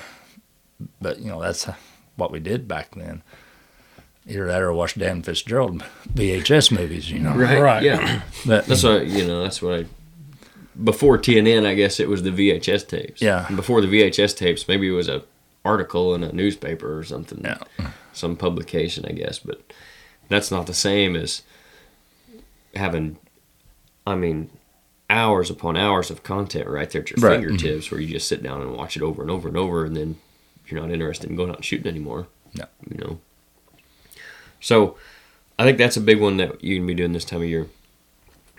[1.02, 1.68] but you know that's
[2.16, 3.24] what we did back then.
[4.26, 5.84] Either that or watch Dan Fitzgerald
[6.14, 7.12] VHS movies.
[7.12, 7.60] You know, Right.
[7.60, 7.84] Right.
[7.84, 8.22] Yeah.
[8.46, 9.44] But, That's what you know.
[9.44, 9.86] That's what I.
[10.82, 13.22] Before TNN, I guess it was the VHS tapes.
[13.22, 13.46] Yeah.
[13.48, 15.24] And Before the VHS tapes, maybe it was a
[15.64, 17.42] article in a newspaper or something.
[17.44, 17.58] Yeah.
[18.14, 19.62] Some publication, I guess, but
[20.28, 21.42] that's not the same as
[22.76, 23.18] having.
[24.08, 24.50] I mean,
[25.10, 27.40] hours upon hours of content right there at your Right.
[27.40, 29.96] fingertips, where you just sit down and watch it over and over and over, and
[29.96, 30.18] then
[30.68, 32.28] you're not interested in going out and shooting anymore.
[32.56, 32.66] No.
[32.90, 33.20] You know.
[34.60, 34.98] So,
[35.60, 37.68] I think that's a big one that you can be doing this time of year.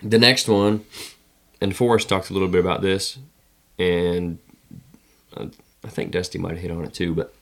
[0.01, 0.85] The next one,
[1.61, 3.17] and Forrest talked a little bit about this,
[3.79, 4.37] and
[5.35, 5.47] uh,
[5.83, 7.33] I think Dusty might have hit on it too, but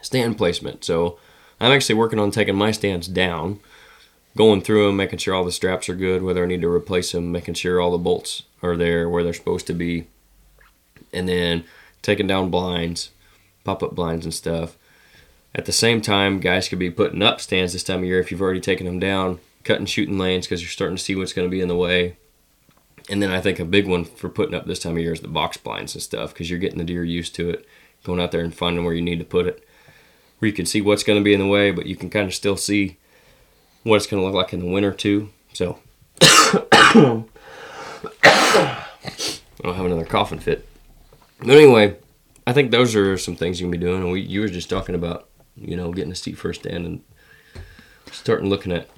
[0.00, 0.84] stand placement.
[0.84, 1.18] So
[1.60, 3.60] I'm actually working on taking my stands down,
[4.36, 7.12] going through them, making sure all the straps are good, whether I need to replace
[7.12, 10.06] them, making sure all the bolts are there where they're supposed to be,
[11.12, 11.64] and then
[12.02, 13.10] taking down blinds,
[13.64, 14.76] pop up blinds and stuff.
[15.54, 18.30] At the same time, guys could be putting up stands this time of year if
[18.30, 21.48] you've already taken them down, cutting shooting lanes because you're starting to see what's going
[21.48, 22.16] to be in the way.
[23.08, 25.20] And then I think a big one for putting up this time of year is
[25.20, 27.66] the box blinds and stuff because you're getting the deer used to it,
[28.04, 29.66] going out there and finding where you need to put it,
[30.38, 32.26] where you can see what's going to be in the way, but you can kind
[32.26, 32.96] of still see
[33.84, 35.30] what it's going to look like in the winter too.
[35.52, 35.78] So
[39.56, 40.66] I don't have another coughing fit.
[41.38, 41.96] But anyway,
[42.46, 44.02] I think those are some things you can be doing.
[44.02, 47.02] And we, you were just talking about, you know, getting a steep first stand and
[48.12, 48.88] starting looking at,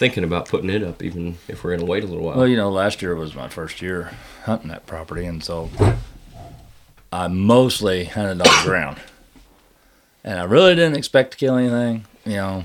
[0.00, 2.38] thinking about putting it up, even if we're going to wait a little while.
[2.38, 4.12] well, you know, last year was my first year
[4.44, 5.68] hunting that property, and so
[7.12, 8.96] I mostly hunted on the ground,
[10.24, 12.06] and I really didn't expect to kill anything.
[12.24, 12.64] You know,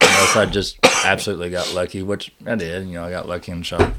[0.00, 2.86] unless I just absolutely got lucky, which I did.
[2.86, 3.92] You know, I got lucky and shot,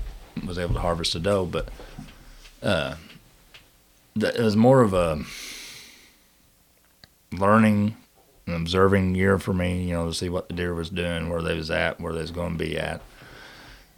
[0.45, 1.67] was able to harvest a doe, but
[2.63, 2.95] uh,
[4.15, 5.21] it was more of a
[7.33, 7.97] learning
[8.47, 9.83] and observing year for me.
[9.83, 12.21] You know, to see what the deer was doing, where they was at, where they
[12.21, 13.01] was going to be at,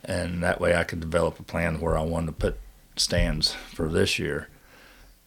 [0.03, 2.57] and that way I could develop a plan where I wanted to put
[2.97, 4.49] stands for this year.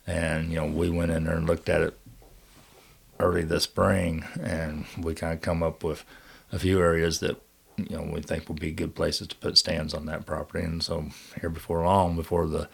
[0.06, 1.98] And you know, we went in there and looked at it
[3.18, 6.04] early this spring, and we kind of come up with
[6.50, 7.40] a few areas that
[7.76, 10.64] you know we think will be good places to put stands on that property.
[10.64, 11.06] And so
[11.40, 12.68] here before long, before the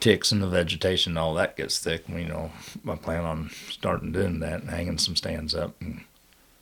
[0.00, 2.50] ticks and the vegetation and all that gets thick, you know,
[2.88, 5.74] I plan on starting doing that and hanging some stands up.
[5.80, 6.04] And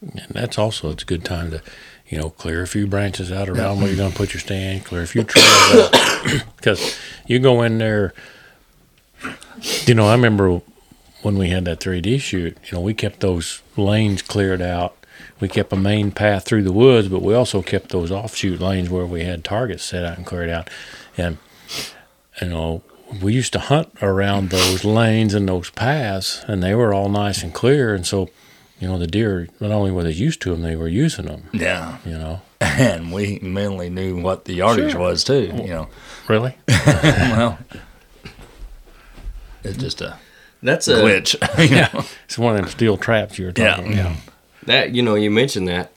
[0.03, 1.63] And that's also it's a good time to,
[2.09, 4.85] you know, clear a few branches out around where you're going to put your stand,
[4.85, 8.13] clear a few trails out, because you go in there.
[9.87, 10.61] You know, I remember
[11.23, 14.95] when we had that 3D shoot, you know, we kept those lanes cleared out.
[15.41, 18.91] We kept a main path through the woods, but we also kept those offshoot lanes
[18.91, 20.69] where we had targets set out and cleared out.
[21.17, 21.39] And
[22.41, 22.83] you know,
[23.23, 27.43] we used to hunt around those lanes and those paths, and they were all nice
[27.43, 27.95] and clear.
[27.95, 28.29] And so,
[28.81, 31.45] you know, the deer not only were they used to them, they were using them.
[31.53, 31.99] Yeah.
[32.05, 35.01] You know, And we mainly knew what the yardage Sure.
[35.01, 35.53] was too.
[35.55, 35.89] You know,
[36.29, 36.57] really.
[36.69, 37.59] well,
[39.65, 40.17] it's just a
[40.63, 41.35] That's a glitch.
[41.71, 42.07] you know?
[42.25, 43.97] It's one of them steel traps you were talking about.
[43.97, 44.11] Yeah.
[44.13, 44.23] about.
[44.65, 45.93] that you know you mentioned that.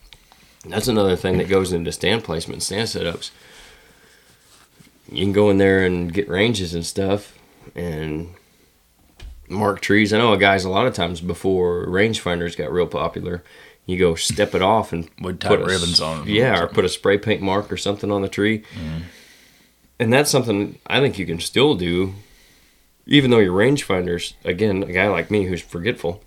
[0.65, 3.31] That's another thing that goes into stand placement, and stand setups.
[5.11, 7.37] You can go in there and get ranges and stuff,
[7.75, 8.29] and
[9.47, 10.13] mark trees.
[10.13, 13.43] I know guys a lot of times before rangefinders got real popular,
[13.85, 16.67] you go step it off and Would put a ribbons s- on or Yeah, or
[16.67, 18.59] put a spray paint mark or something on the tree.
[18.59, 18.97] Mm-hmm.
[19.99, 22.13] And that's something I think you can still do,
[23.05, 26.23] even though your rangefinders, again, a guy like me who's forgetful,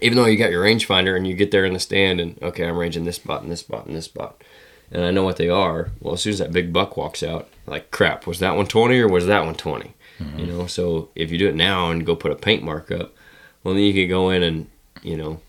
[0.00, 2.66] even though you got your rangefinder and you get there in the stand and okay,
[2.66, 4.42] I'm ranging this spot and this spot and this spot,
[4.90, 5.90] and I know what they are.
[6.00, 8.98] Well, as soon as that big buck walks out, like crap, was that one 20
[8.98, 9.92] or was that one 20?
[10.36, 13.14] You know, so if you do it now and go put a paint mark up,
[13.62, 14.66] well, then you can go in and
[15.02, 15.40] you know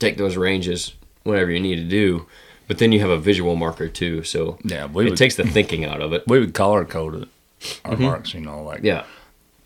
[0.00, 2.26] take those ranges, whatever you need to do.
[2.68, 5.46] But then you have a visual marker too, so Yeah, we it would, takes the
[5.56, 6.24] thinking out of it.
[6.26, 7.28] we would color code it.
[7.84, 8.86] Our marks, you know, like Mm-hmm.
[8.86, 9.04] Yeah,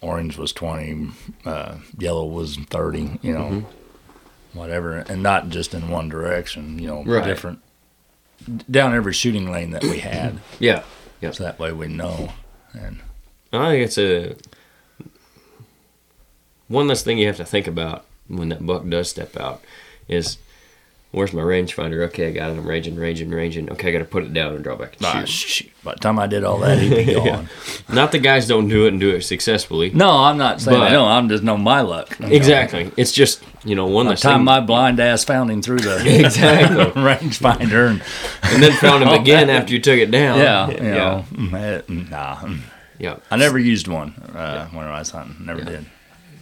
[0.03, 1.09] orange was 20,
[1.47, 4.59] uh, yellow was 30, you know, Mm-hmm.
[4.59, 4.97] whatever.
[4.97, 7.25] And not just in one direction, you know, Right.
[7.25, 7.61] different,
[8.71, 10.39] down every shooting lane that we had.
[10.59, 10.83] yeah.
[11.33, 12.33] so that way we know.
[12.73, 13.01] And
[13.53, 14.37] I think it's a
[16.69, 19.61] one less thing you have to think about when that buck does step out
[20.09, 20.39] is
[21.13, 22.07] where's my rangefinder?
[22.09, 22.59] Okay, I got it.
[22.59, 23.71] I'm ranging, ranging, ranging.
[23.73, 25.71] Okay, I got to put it down and draw back and ah, shoot.
[25.83, 27.49] by the time I did all that, he'd be gone.
[27.89, 29.91] Not the guys don't do it and do it successfully.
[29.91, 30.97] No, I'm not saying I.
[30.97, 32.19] I'm just know my luck.
[32.19, 32.33] you know.
[32.33, 32.93] Exactly.
[32.97, 34.45] It's just you know one By the time thing.
[34.45, 36.85] my blind ass found him through the Exactly.
[37.03, 38.03] rangefinder, and
[38.43, 40.39] and then found him again after you took it down.
[40.39, 42.61] yeah, yeah, know, mm, eh, nah, mm.
[42.99, 43.17] yeah.
[43.31, 45.45] I never used one uh, when I was hunting.
[45.45, 45.87] Never did.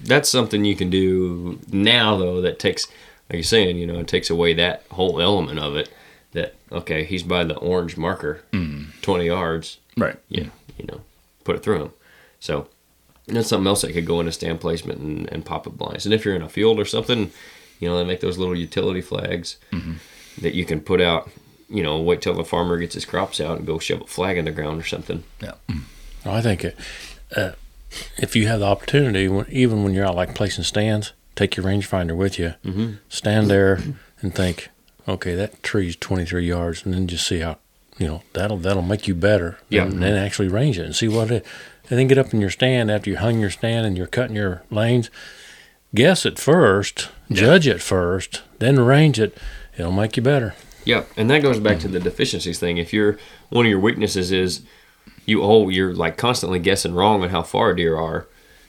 [0.05, 2.41] That's something you can do now though.
[2.41, 2.87] That takes,
[3.29, 5.91] like you're saying, you know, it takes away that whole element of it.
[6.33, 8.43] That okay, he's by the orange marker,
[9.03, 9.79] twenty yards.
[9.97, 10.17] Right.
[10.29, 10.49] yeah,
[10.79, 11.01] you know,
[11.45, 11.93] put it through them.
[12.39, 12.69] So
[13.27, 16.05] that's something else that could go into stand placement and, and pop up blinds.
[16.05, 17.31] And if you're in a field or something,
[17.81, 19.57] you know, they make those little utility flags
[20.41, 21.31] that you can put out.
[21.71, 24.39] You know, wait till the farmer gets his crops out and go shove a flag
[24.39, 25.25] in the ground or something.
[25.43, 25.55] Yeah.
[26.25, 26.77] I think it,
[27.37, 27.53] uh,
[28.17, 32.17] if you have the opportunity, even when you're out like placing stands, take your rangefinder
[32.17, 32.95] with you, mm-hmm.
[33.09, 33.81] stand there
[34.21, 34.71] and think,
[35.07, 37.59] okay, that tree's 23 yards, and then just see how,
[37.97, 39.59] you know, that'll that'll make you better.
[39.69, 39.85] Yeah.
[39.85, 41.47] And then actually range it and see what it.
[41.89, 44.37] And then get up in your stand after you hung your stand and you're cutting
[44.37, 45.11] your lanes.
[45.95, 49.39] Guess it first, judge it first, then range it.
[49.79, 50.55] It'll make you better.
[50.85, 52.79] Yeah, and that goes back to the deficiencies thing.
[52.79, 53.17] If you're
[53.49, 54.63] one of your weaknesses is
[55.25, 58.27] you oh you're like constantly guessing wrong on how far deer are,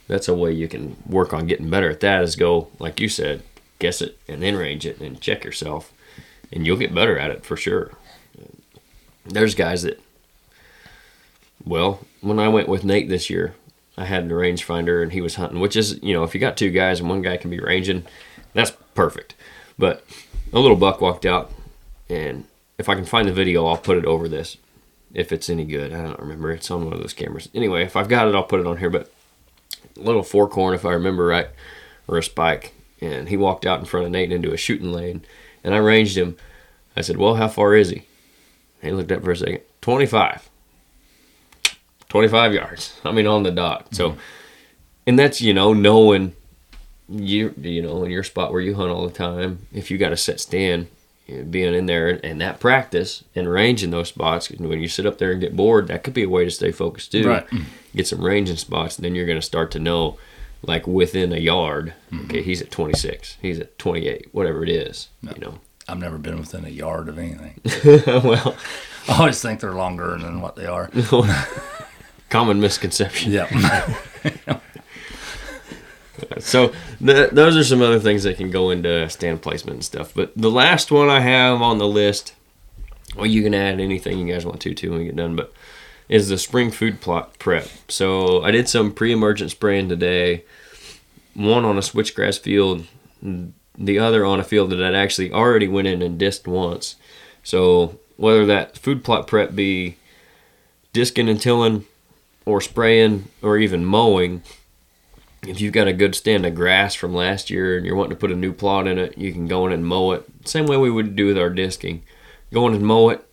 [0.10, 2.24] that's a way you can work on getting better at that.
[2.24, 3.44] Is go like you said,
[3.78, 5.94] guess it and then range it and check yourself,
[6.52, 7.92] and you'll get better at it for sure.
[9.26, 10.02] There's guys that,
[11.64, 13.54] well, when I went with Nate this year,
[13.96, 16.58] I had the rangefinder and he was hunting, which is you know if you got
[16.58, 18.06] two guys and one guy can be ranging,
[18.54, 19.36] that's perfect.
[19.78, 20.04] But
[20.52, 21.54] a little buck walked out
[22.10, 22.46] and
[22.80, 24.58] if I can find the video, I'll put it over this.
[25.14, 26.52] If it's any good, I don't remember.
[26.52, 27.50] It's on one of those cameras.
[27.54, 28.90] Anyway, if I've got it, I'll put it on here.
[28.90, 29.12] But a
[30.02, 31.48] little fork horn, if I remember right,
[32.08, 35.24] or a spike, and he walked out in front of Nate into a shooting lane,
[35.64, 36.38] and I ranged him.
[36.96, 38.04] I said, "Well, how far is he?"
[38.82, 39.62] He looked up for a second.
[39.82, 40.50] Twenty-five.
[42.08, 43.00] Twenty-five yards.
[43.04, 43.94] I mean, on the dot.
[43.94, 44.20] So, mm-hmm.
[45.08, 46.34] and that's you know knowing
[47.08, 49.68] you you know in your spot where you hunt all the time.
[49.74, 50.88] If you got a set stand,
[51.50, 54.50] being in there and that practice and ranging those spots.
[54.50, 56.72] When you sit up there and get bored, that could be a way to stay
[56.72, 57.28] focused too.
[57.28, 57.48] Right.
[57.96, 60.18] Get some ranging spots, and then you're going to start to know,
[60.62, 61.94] like within a yard.
[62.12, 62.26] Mm-hmm.
[62.26, 63.38] Okay, he's at 26.
[63.42, 64.30] He's at 28.
[64.32, 65.60] Whatever it is, you know.
[65.88, 67.60] I've never been within a yard of anything.
[68.06, 68.56] well,
[69.08, 70.92] I always think they're longer than what they are.
[72.30, 73.32] common misconception.
[73.32, 73.96] Yeah.
[76.40, 76.74] So
[77.06, 80.14] th- those are some other things that can go into stand placement and stuff.
[80.14, 82.34] But the last one I have on the list,
[83.16, 85.54] well, you can add anything you guys want to too when we get done, but
[86.08, 87.68] is the spring food plot prep.
[87.88, 90.44] So I did some pre-emergent spraying today.
[91.36, 92.86] One on a switchgrass field,
[93.22, 96.96] the other on a field that I'd actually already went in and disked once.
[97.44, 99.98] So whether that food plot prep be
[100.92, 101.86] disking and tilling,
[102.46, 104.42] or spraying, or even mowing,
[105.48, 108.20] if you've got a good stand of grass from last year and you're wanting to
[108.20, 110.26] put a new plot in it, you can go in and mow it.
[110.46, 112.04] Same way we would do with our disking.
[112.54, 113.26] Go in and mow it,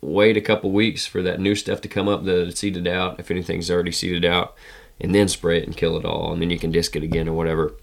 [0.00, 3.20] wait a couple weeks for that new stuff to come up that it's seeded out,
[3.20, 4.56] if anything's already seeded out,
[5.00, 6.32] and then spray it and kill it all.
[6.32, 7.74] And then you can disc it again or whatever.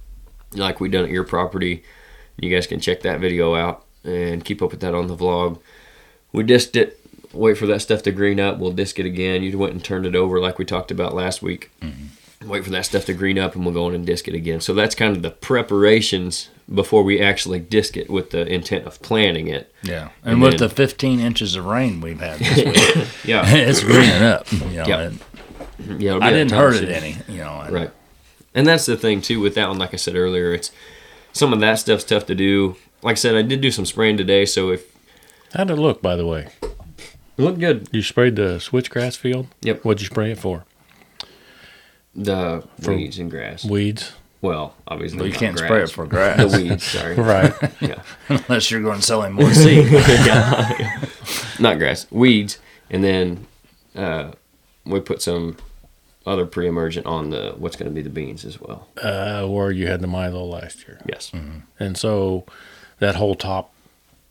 [0.53, 1.83] Like we done at your property.
[2.37, 5.59] You guys can check that video out and keep up with that on the vlog.
[6.31, 6.99] We disked it,
[7.33, 8.57] wait for that stuff to green up.
[8.57, 9.43] We'll disc it again.
[9.43, 11.71] You went and turned it over like we talked about last week.
[11.81, 12.05] Mm-hmm.
[12.45, 14.61] Wait for that stuff to green up and we'll go in and disc it again.
[14.61, 19.01] So that's kind of the preparations before we actually disc it with the intent of
[19.01, 19.73] planting it.
[19.83, 23.43] Yeah, and, And with then- the 15 inches of rain we've had this week, Yeah.
[23.45, 24.49] it's greening up.
[24.51, 24.99] You know, Yeah.
[24.99, 25.19] and
[26.01, 26.89] yeah I didn't hurt soon.
[26.89, 27.17] it any.
[27.27, 27.91] You know, and- Right.
[28.55, 30.71] And that's the thing too with that one, like I said earlier, it's
[31.33, 32.77] some of that stuff's tough to do.
[33.03, 34.85] Like I said, I did do some spraying today, so if
[35.53, 36.47] How'd it look, by the way?
[36.63, 37.87] it looked good.
[37.91, 39.47] You sprayed the switchgrass field?
[39.61, 39.83] Yep.
[39.83, 40.63] What'd you spray it for?
[42.15, 43.63] The For- weeds and grass.
[43.65, 44.13] Weeds?
[44.41, 45.67] Well, obviously Well, you can't grass.
[45.67, 46.83] spray it for grass the weeds.
[46.85, 47.15] Sorry.
[47.17, 47.53] Right.
[47.81, 48.01] Yeah.
[48.29, 49.91] unless you're going to sell him more See, seed.
[50.25, 51.01] Yeah.
[51.59, 52.57] not grass, weeds,
[52.89, 53.47] and then
[53.95, 54.31] uh,
[54.85, 55.57] we put some
[56.25, 58.87] other pre-emergent on the what's going to be the beans as well.
[59.01, 60.99] uh, where you had the Milo last year.
[61.05, 61.31] Yes.
[61.79, 62.45] And so
[62.99, 63.73] that whole top,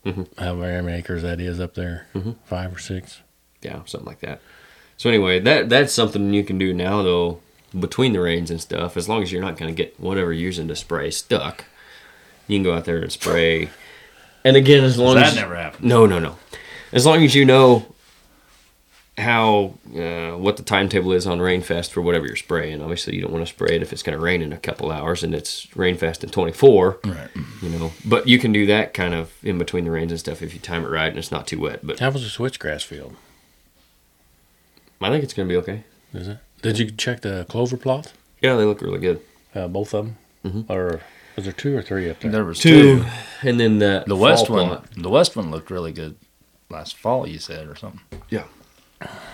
[0.06, 0.26] Mhm.
[0.38, 2.36] however many acres that is up there, Mhm.
[2.46, 3.20] five or six.
[3.62, 4.40] Yeah, something like that.
[4.96, 7.40] So anyway, that that's something you can do now though
[7.78, 8.96] between the rains and stuff.
[8.96, 11.64] As long as you're not going to get whatever you're using to spray stuck,
[12.46, 13.70] you can go out there and spray.
[14.44, 15.88] And again, as long that as that never happened.
[15.88, 16.36] no, no, no.
[16.92, 17.94] As long as you know
[19.18, 22.80] how uh, what the timetable is on Rainfast for whatever you're spraying.
[22.80, 24.90] Obviously, you don't want to spray it if it's going to rain in a couple
[24.90, 27.00] hours and it's Rainfast in 24.
[27.04, 27.28] Right.
[27.60, 30.40] You know, but you can do that kind of in between the rains and stuff
[30.40, 31.80] if you time it right and it's not too wet.
[31.86, 33.16] But How was the switchgrass field?
[35.00, 35.84] I think it's going to be okay.
[36.12, 36.38] Is it?
[36.62, 38.12] Did you check the clover plot?
[38.40, 39.20] Yeah, they look really good.
[39.54, 40.16] Uh, both of them?
[40.44, 40.70] Mhm.
[40.70, 41.00] Or
[41.36, 42.30] was there two or three up there?
[42.30, 43.04] There was Two, two.
[43.42, 44.86] and then the The west fall one, plot.
[44.96, 46.16] the west one looked really good
[46.70, 47.26] last fall.
[47.26, 48.00] You said or something.
[48.30, 48.44] Yeah,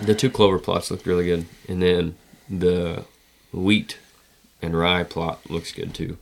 [0.01, 2.17] the two clover plots looked really good, and then
[2.49, 3.05] the
[3.53, 3.99] wheat
[4.63, 6.19] and rye plot looks good too.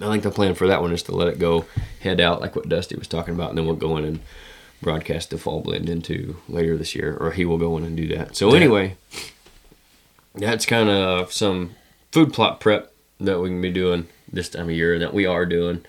[0.00, 1.64] I think the plan for that one is to let it go
[2.00, 4.20] head out like what Dusty was talking about, and then we'll go in and
[4.80, 8.06] broadcast the fall blend into later this year, or he will go in and do
[8.08, 8.36] that.
[8.36, 8.96] So anyway,
[10.34, 11.74] that's kind of some
[12.12, 15.44] food plot prep that we can be doing this time of year that we are
[15.44, 15.84] doing,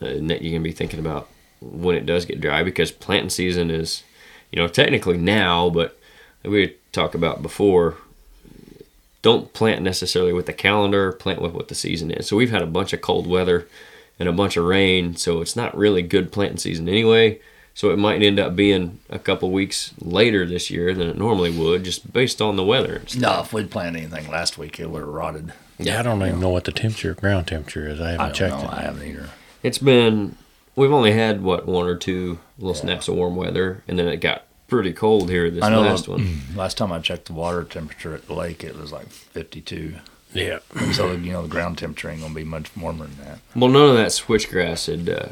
[0.00, 1.28] uh, and that you can be thinking about
[1.60, 4.04] when it does get dry because planting season is,
[4.52, 5.98] you know, technically now, but
[6.44, 7.96] we talked about before.
[9.20, 11.10] Don't plant necessarily with the calendar.
[11.12, 12.28] Plant with what the season is.
[12.28, 13.66] So we've had a bunch of cold weather
[14.18, 17.40] and a bunch of rain, so it's not really good planting season anyway.
[17.78, 21.56] So it might end up being a couple weeks later this year than it normally
[21.56, 23.02] would, just based on the weather.
[23.16, 25.52] No, if we'd planted anything last week, it would have rotted.
[25.78, 28.00] yeah, I don't even know what the temperature, ground temperature is.
[28.00, 28.68] I haven't I don't checked know.
[28.68, 28.74] it.
[28.74, 29.28] I haven't either.
[29.62, 30.34] It's been
[30.74, 34.16] we've only had what one or two little snaps of warm weather, and then it
[34.16, 35.82] got pretty cold here this I know.
[35.82, 36.40] last one.
[36.56, 39.94] Last time I checked the water temperature at the lake, it was like 52.
[40.34, 40.58] Yeah.
[40.94, 43.38] so you know the ground temperature ain't gonna be much warmer than that.
[43.54, 45.28] Well, none of that switchgrass had uh,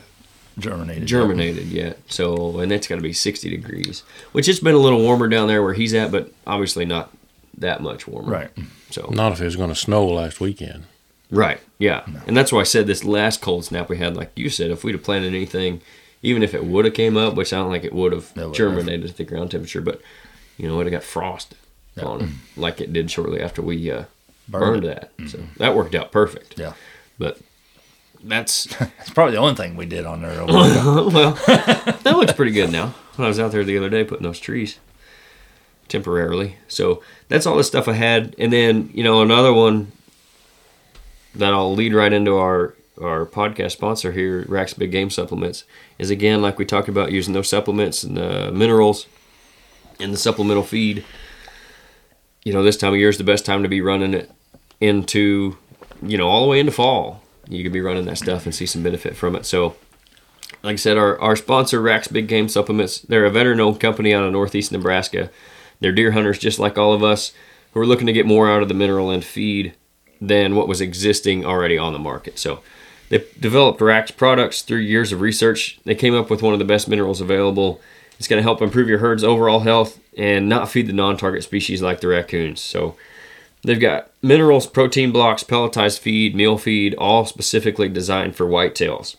[0.59, 1.07] Germinated.
[1.07, 4.03] germinated yet, so and it's got to be 60 degrees,
[4.33, 7.11] which it's been a little warmer down there where he's at, but obviously not
[7.59, 8.31] that much warmer.
[8.33, 8.51] Right.
[8.91, 10.85] So Not if it was going to snow last weekend.
[11.31, 14.49] right, yeah, and that's why I said this last cold snap we had, like you
[14.49, 15.83] said, if we'd have planted anything,
[16.23, 18.41] even if it would have came up, which I don't think it would have It
[18.41, 18.55] would've.
[18.55, 20.01] germinated at the ground temperature, but
[20.57, 21.55] you know it would have got frost
[21.97, 22.05] Yeah.
[22.05, 24.05] on it, like it did shortly after we uh,
[24.49, 25.11] Burned burned, it.
[25.19, 25.29] that.
[25.29, 26.59] So that worked out perfect.
[26.59, 26.73] Yeah.
[27.19, 27.39] But
[28.29, 28.66] that's
[29.01, 30.35] It's probably the only thing we did on there.
[30.35, 30.47] There.
[30.47, 32.95] well, that looks pretty good now.
[33.16, 34.79] When I was out there the other day putting those trees
[35.89, 36.57] temporarily.
[36.68, 38.35] So that's all the stuff I had.
[38.39, 39.93] And then, you know, another one
[41.35, 45.64] that I'll lead right into our our podcast sponsor here, Rack's Big Game Supplements,
[45.99, 49.07] is again like we talked about using those supplements and the minerals
[50.01, 51.05] and the supplemental feed.
[52.45, 54.31] You know, this time of year is the best time to be running it
[54.81, 55.59] into,
[56.03, 57.22] you know, all the way into fall.
[57.49, 59.47] You could be running that stuff and see some benefit from it.
[59.47, 59.77] So
[60.63, 64.13] like I said, our, our sponsor, Rack's Big Game Supplements, they're a veteran owned company
[64.13, 65.31] out of northeast Nebraska.
[65.81, 67.33] They're deer hunters just like all of us
[67.73, 69.75] who are looking to get more out of the mineral and feed
[70.21, 72.39] than what was existing already on the market.
[72.39, 72.63] So
[73.09, 75.79] they developed Rack's products through years of research.
[75.85, 77.81] They came up with one of the best minerals available.
[78.19, 81.45] It's going to help improve your herd's overall health and not feed the non target
[81.45, 82.61] species like the raccoons.
[82.61, 82.97] So
[83.67, 89.17] They've got minerals, protein blocks, pelletized feed, meal feed, all specifically designed for whitetails.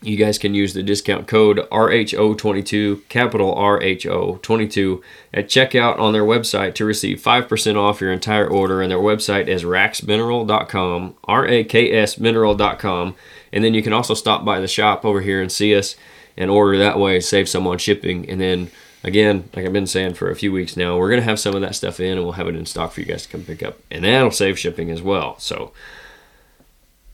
[0.00, 5.02] you guys can use the discount code RHO22, capital RHO22,
[5.34, 8.80] at checkout on their website to receive 5% off your entire order.
[8.80, 13.16] And their website is raksmineral.com, R A K S mineral.com.
[13.52, 15.96] And then you can also stop by the shop over here and see us
[16.36, 18.30] and order that way, save some on shipping.
[18.30, 18.70] And then
[19.04, 21.54] again, like I've been saying for a few weeks now, we're going to have some
[21.54, 23.44] of that stuff in and we'll have it in stock for you guys to come
[23.44, 23.78] pick up.
[23.90, 25.38] And that'll save shipping as well.
[25.38, 25.72] So,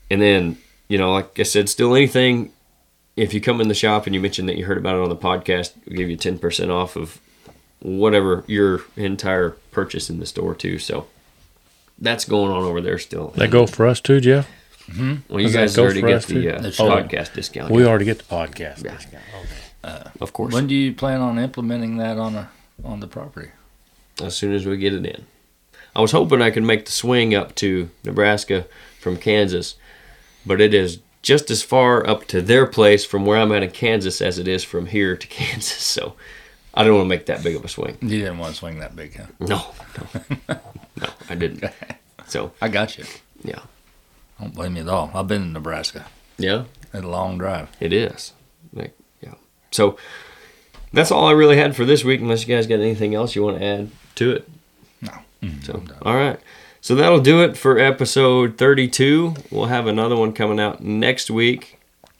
[0.09, 2.51] and then, you know, like I said, still anything
[3.19, 5.09] if you come in the shop and you mention that you heard about it on
[5.09, 7.19] the podcast, we'll give you 10% off of
[7.81, 10.79] whatever your entire purchase in the store too.
[10.79, 11.07] So
[11.97, 13.29] that's going on over there still.
[13.35, 14.49] That go for us too, Jeff?
[14.97, 17.71] well, you does guys already get the uh, That's podcast discount.
[17.71, 18.85] We already get the podcast.
[18.85, 18.95] Yeah.
[18.95, 19.23] discount.
[19.83, 20.53] Uh, of course.
[20.53, 22.49] When do you plan on implementing that on a
[22.83, 23.49] on the property?
[24.21, 25.25] as soon as we get it in.
[25.95, 28.65] I was hoping I could make the swing up to Nebraska
[28.99, 29.75] from Kansas,
[30.45, 33.71] but it is just as far up to their place from where I'm at in
[33.71, 35.81] Kansas as it is from here to Kansas.
[35.85, 36.15] So
[36.73, 37.97] I don't want to make that big of a swing.
[38.01, 39.27] You didn't want to swing that big, huh?
[39.39, 39.65] No,
[40.49, 40.59] no,
[40.97, 41.63] no, I didn't.
[42.27, 43.05] So I got you.
[43.43, 43.59] yeah,
[44.39, 45.11] Don't blame me at all.
[45.15, 46.05] I've been in Nebraska.
[46.37, 47.69] yeah, Had a long drive.
[47.79, 48.33] it is.
[48.73, 48.95] Like.
[49.71, 49.97] So
[50.93, 52.21] that's all I really had for this week.
[52.21, 54.49] Unless you guys got anything else you want to add to it.
[55.01, 55.11] No.
[55.43, 55.61] Mm-hmm.
[55.63, 56.39] So, all right.
[56.81, 59.35] So that'll do it for episode 32.
[59.51, 61.75] We'll have another one coming out next week.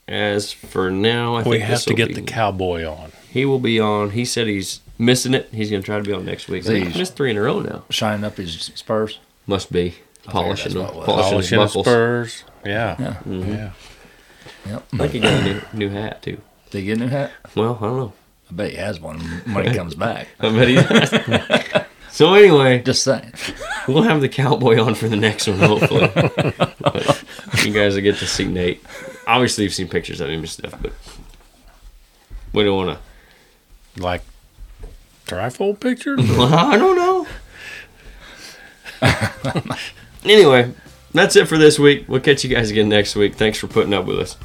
[0.07, 3.11] As for now, I We think have to get be- the cowboy on.
[3.29, 4.09] He will be on.
[4.11, 5.49] He said he's missing it.
[5.51, 6.63] He's going to try to be on next week.
[6.65, 7.83] I think he's missed three in a row now.
[7.91, 9.19] Shining up his spurs.
[9.45, 10.95] Must be polishing figured them.
[10.95, 11.73] that's what it Polishing, was.
[11.73, 12.43] his Polishing the spurs.
[12.65, 12.95] Yeah.
[12.99, 13.05] Yeah.
[13.05, 13.13] Yeah.
[13.33, 14.69] Mm-hmm.
[14.71, 14.83] Yep.
[14.93, 16.41] I think he got a new, new hat too.
[16.71, 17.31] Did he get a new hat?
[17.55, 18.13] Well, I don't know.
[18.51, 20.27] I bet he has one when he comes back.
[20.39, 21.85] I bet he does.
[22.11, 23.31] so anyway, Just saying.
[23.87, 26.09] we'll have the cowboy on for the next one, hopefully.
[26.13, 27.23] But
[27.65, 28.83] you guys will get to see Nate.
[29.27, 30.93] Obviously, you've seen pictures of him and stuff, but
[32.53, 32.97] we don't want
[33.95, 34.01] to.
[34.01, 34.21] Like
[35.25, 36.19] trifold pictures?
[36.39, 37.27] I don't know.
[40.25, 40.73] anyway,
[41.13, 42.05] that's it for this week.
[42.07, 43.35] We'll catch you guys again next week.
[43.35, 44.37] Thanks for putting up with us.